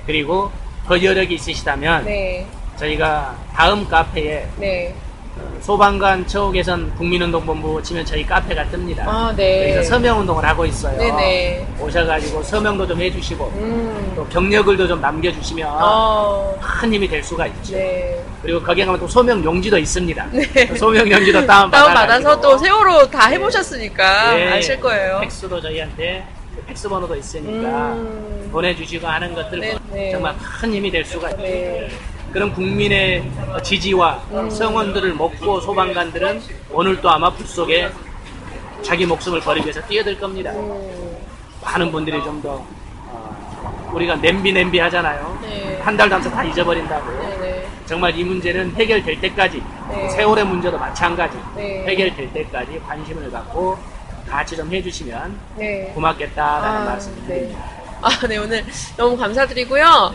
그리고 0.06 0.50
더 0.86 1.02
여력이 1.02 1.34
있으시다면 1.34 2.04
네, 2.04 2.46
저희가 2.78 3.36
다음 3.54 3.86
카페에 3.88 4.46
네. 4.58 4.94
소방관 5.60 6.26
처우 6.28 6.52
개선 6.52 6.94
국민운동본부 6.94 7.82
치면 7.82 8.04
저희 8.04 8.24
카페가 8.24 8.66
뜹니다. 8.66 9.00
아, 9.00 9.34
네. 9.36 9.74
여기서 9.74 9.90
서명 9.90 10.20
운동을 10.20 10.44
하고 10.44 10.64
있어요. 10.64 10.96
네네. 10.96 11.66
오셔가지고 11.80 12.42
서명도 12.42 12.86
좀 12.86 13.00
해주시고 13.00 13.52
음, 13.56 14.12
또 14.14 14.24
격려글도 14.28 14.86
좀 14.86 15.00
남겨주시면 15.00 15.68
어, 15.68 16.56
큰 16.60 16.92
힘이 16.92 17.08
될 17.08 17.22
수가 17.22 17.46
있죠. 17.48 17.74
네. 17.74 18.16
그리고 18.42 18.62
거기에 18.62 18.84
가면 18.84 19.00
또 19.00 19.08
서명 19.08 19.42
용지도 19.42 19.76
있습니다. 19.76 20.26
네. 20.30 20.66
서명 20.76 21.10
용지도 21.10 21.44
다운 21.44 21.68
받아 21.70 21.82
다운 21.82 21.94
받아서 21.94 22.40
또 22.40 22.56
세월호 22.58 23.10
다 23.10 23.28
해보셨으니까 23.28 24.34
네. 24.34 24.52
아실 24.52 24.80
거예요. 24.80 25.18
팩스도 25.22 25.60
저희한테 25.60 26.24
팩스 26.68 26.88
번호도 26.88 27.16
있으니까 27.16 27.92
음. 27.94 28.48
보내주시고 28.52 29.06
하는 29.06 29.34
것들 29.34 29.58
네, 29.58 29.76
네. 29.90 30.12
정말 30.12 30.34
큰 30.38 30.72
힘이 30.72 30.90
될 30.90 31.04
수가 31.04 31.30
있죠. 31.30 31.42
네. 31.42 31.88
그런 32.32 32.52
국민의 32.52 33.30
지지와 33.62 34.22
음. 34.32 34.50
성원들을 34.50 35.14
먹고 35.14 35.60
소방관들은 35.60 36.42
오늘 36.72 37.00
또 37.00 37.10
아마 37.10 37.30
불 37.30 37.46
속에 37.46 37.90
자기 38.82 39.06
목숨을 39.06 39.40
버리기 39.40 39.66
위해서 39.66 39.80
뛰어들 39.86 40.18
겁니다. 40.18 40.50
음, 40.52 41.16
많은 41.62 41.90
분들이 41.90 42.22
좀 42.22 42.42
더 42.42 42.64
우리가 43.92 44.16
냄비 44.16 44.52
냄비 44.52 44.78
하잖아요. 44.78 45.38
네. 45.42 45.80
한달 45.82 46.08
남서 46.08 46.30
다 46.30 46.44
잊어버린다고. 46.44 47.10
네 47.22 47.38
네. 47.38 47.66
정말 47.86 48.16
이 48.18 48.24
문제는 48.24 48.74
해결될 48.74 49.20
때까지 49.20 49.62
네. 49.88 50.08
세월의 50.10 50.44
문제도 50.44 50.76
마찬가지 50.78 51.38
네. 51.54 51.84
해결될 51.86 52.32
때까지 52.32 52.80
관심을 52.86 53.30
갖고 53.30 53.78
같이 54.28 54.56
좀 54.56 54.70
해주시면 54.72 55.38
네. 55.56 55.92
고맙겠다라는 55.94 56.80
아, 56.82 56.84
말씀을 56.84 57.16
네. 57.22 57.26
드립니다. 57.26 57.64
아, 58.02 58.26
네, 58.26 58.36
오늘 58.36 58.64
너무 58.96 59.16
감사드리고요. 59.16 60.14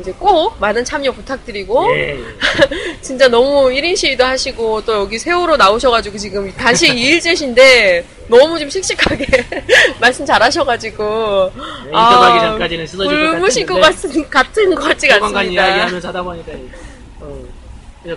이제 0.00 0.12
꼭 0.18 0.58
많은 0.58 0.84
참여 0.84 1.12
부탁드리고, 1.12 1.94
예. 1.96 2.18
진짜 3.00 3.28
너무 3.28 3.68
1인 3.68 3.96
시위도 3.96 4.24
하시고, 4.24 4.84
또 4.84 4.94
여기 4.94 5.18
세월호 5.18 5.56
나오셔가지고 5.56 6.18
지금 6.18 6.52
다시 6.52 6.88
2일째신데, 6.88 8.04
너무 8.28 8.58
좀 8.58 8.68
씩씩하게 8.70 9.26
말씀 10.00 10.24
잘 10.24 10.42
하셔가지고, 10.42 11.52
네, 11.84 11.88
인터뷰하기 11.88 12.40
전까지는 12.40 12.86
쓰러질 12.86 13.20
것 13.20 13.38
굶으실 13.38 13.66
것. 13.66 13.80
같은, 14.30 14.74
것 14.74 14.82
같지가 14.82 15.14
소방관 15.14 15.40
않습니다. 15.42 15.66
이야기하면서 15.66 16.08
하다 16.08 16.22
보니까 16.22 16.52
어, 17.20 17.44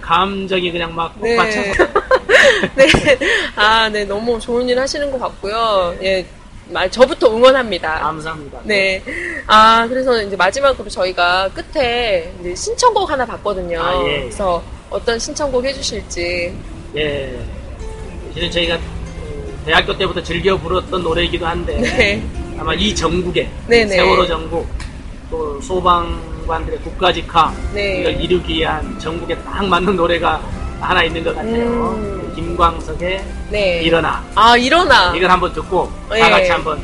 감정이 0.02 0.72
그냥 0.72 0.96
막 0.96 1.14
네. 1.20 1.36
폭받쳐서 1.36 1.84
네. 2.76 2.88
아, 3.56 3.90
네, 3.90 4.06
너무 4.06 4.40
좋은 4.40 4.68
일 4.70 4.80
하시는 4.80 5.12
것 5.12 5.20
같고요. 5.20 5.96
예, 6.02 6.22
말, 6.22 6.26
저부터 6.92 7.36
응원합니다. 7.36 8.00
감사합니다. 8.00 8.60
네. 8.64 9.02
아, 9.48 9.86
그래서 9.88 10.22
이제 10.22 10.36
마지막으로 10.36 10.90
저희가 10.90 11.50
끝에 11.50 12.34
이제 12.40 12.56
신청곡 12.56 13.10
하나 13.10 13.26
봤거든요. 13.26 13.82
아, 13.82 14.04
예. 14.08 14.22
그래서 14.22 14.64
어떤 14.90 15.18
신청곡 15.20 15.64
해주실지. 15.66 16.56
예. 16.96 17.40
실은 18.34 18.52
저희가 18.52 18.76
어, 18.76 18.80
대학교 19.66 19.98
때부터 19.98 20.22
즐겨 20.24 20.58
부르던 20.58 21.04
노래이기도 21.04 21.46
한데 21.46 21.80
네. 21.80 22.24
아마 22.58 22.74
이 22.74 22.94
전국에 22.94 23.50
네네. 23.68 23.96
세월호 23.96 24.26
전국 24.28 24.68
또 25.30 25.60
소방관들의 25.62 26.80
국가직화 26.80 27.54
네. 27.74 28.02
이걸 28.02 28.22
이루기 28.22 28.56
위한 28.56 28.98
전국에 29.00 29.36
딱 29.44 29.66
맞는 29.66 29.96
노래가 29.96 30.42
하나 30.84 31.04
있는 31.04 31.24
것 31.24 31.36
같아요. 31.36 31.66
음. 31.66 32.32
김광석의 32.36 33.26
네. 33.50 33.82
일어나 33.84 34.24
아, 34.36 34.58
일어나. 34.58 35.16
이걸 35.16 35.30
한번 35.30 35.54
듣고 35.54 35.92
예. 36.16 36.20
다 36.20 36.30
같이 36.30 36.50
한번 36.50 36.82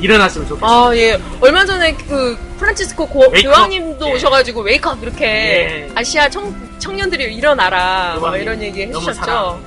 일어났으면 0.00 0.46
좋겠어요. 0.48 0.70
아, 0.70 0.96
예. 0.96 1.18
얼마 1.40 1.64
전에 1.64 1.92
그 1.94 2.38
프란치스코 2.58 3.06
고, 3.08 3.28
wake 3.30 3.44
up. 3.44 3.54
교황님도 3.54 4.08
예. 4.08 4.12
오셔가지고 4.14 4.60
wake 4.62 4.89
up 4.89 5.02
이렇게 5.02 5.24
예. 5.26 5.92
아시아 5.94 6.28
청, 6.28 6.54
청년들이 6.78 7.34
일어나라. 7.34 8.12
뭐 8.14 8.20
교황님 8.20 8.42
이런 8.42 8.62
얘기 8.62 8.82
해주셨죠. 8.82 9.60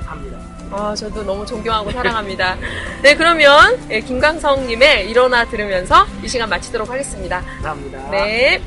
아, 0.74 0.96
저도 0.96 1.24
너무 1.24 1.46
존경하고 1.46 1.92
사랑합니다. 1.92 2.56
네, 3.04 3.14
그러면 3.16 3.78
예, 3.90 4.00
김광석님의 4.00 5.10
일어나 5.10 5.44
들으면서 5.44 6.06
이 6.24 6.30
시간 6.30 6.48
마치도록 6.50 6.90
하겠습니다. 6.90 7.42
감사합니다. 7.42 8.10
네. 8.10 8.62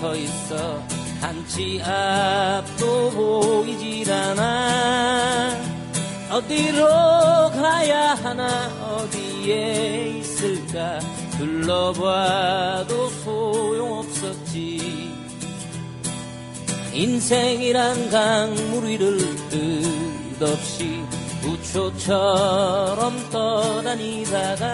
서 0.00 0.14
있어. 0.14 0.80
한치 1.20 1.82
앞도 1.82 3.10
보이질 3.10 4.12
않아. 4.12 5.56
어디로 6.30 6.86
가야 7.50 8.14
하나 8.14 8.68
어디에 8.96 10.18
있을까? 10.18 11.00
둘러봐도 11.36 13.08
소용없었지. 13.24 14.78
인생이란 16.92 18.10
강물 18.10 18.84
위를 18.84 19.18
끝없이 20.38 21.02
우초처럼 21.44 23.30
떠다니다가 23.30 24.68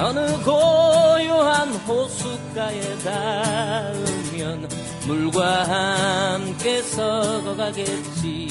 어느 0.00 0.20
고요한 0.44 1.70
호숫가에 1.70 2.80
닿으면 2.98 4.68
물과 5.06 5.64
함께 5.64 6.80
썩어가겠지. 6.82 8.48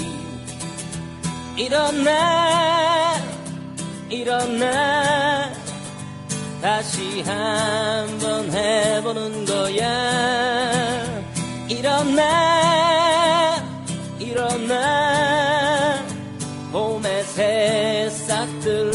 일어나 1.56 3.16
일어나. 4.10 5.54
다시 6.62 7.22
한번 7.22 8.52
해보는 8.52 9.46
거야. 9.46 11.24
일어나 11.70 13.56
일어나. 14.20 15.98
봄의 16.74 17.24
새싹들처럼 17.24 18.88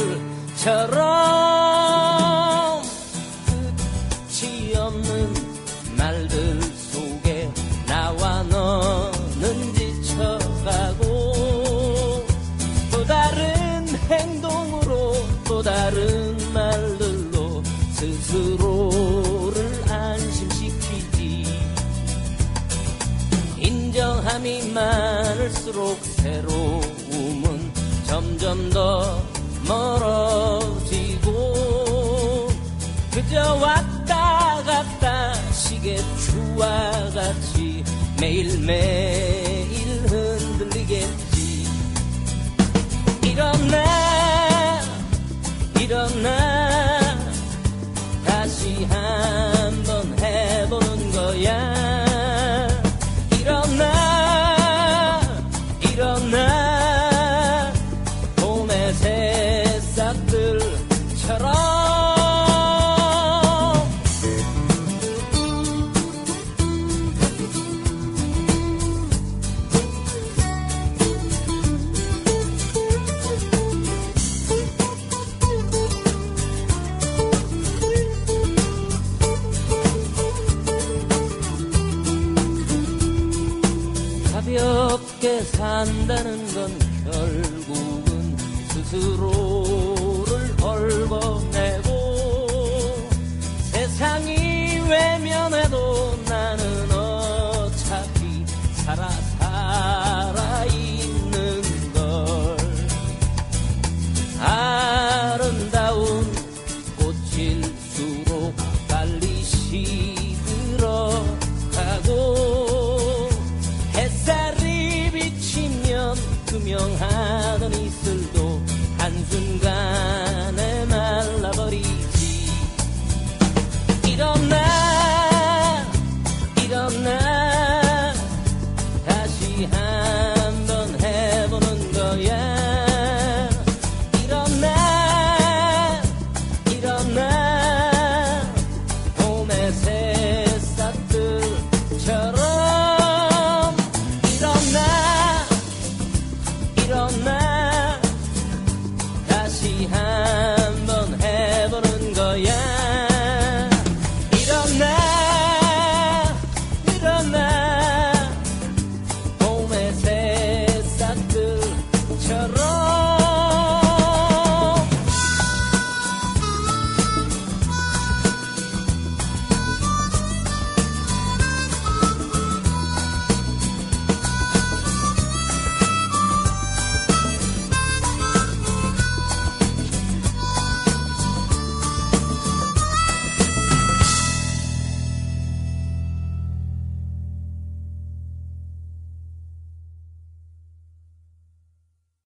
많을수록 24.72 25.98
새로움은 26.02 27.72
점점 28.06 28.70
더 28.70 29.22
멀어지고 29.66 31.30
그저 33.12 33.54
왔다 33.54 34.62
갔다 34.64 35.34
시계추와 35.52 37.10
같이 37.14 37.84
매일매일 38.20 39.72
흔들리겠지. 40.08 41.66
일어나 43.24 44.80
일어나 45.80 46.41
산다는 85.44 86.54
건 86.54 86.78
결국은 87.04 88.36
스스로를 88.72 90.32
얽어내 90.62 91.51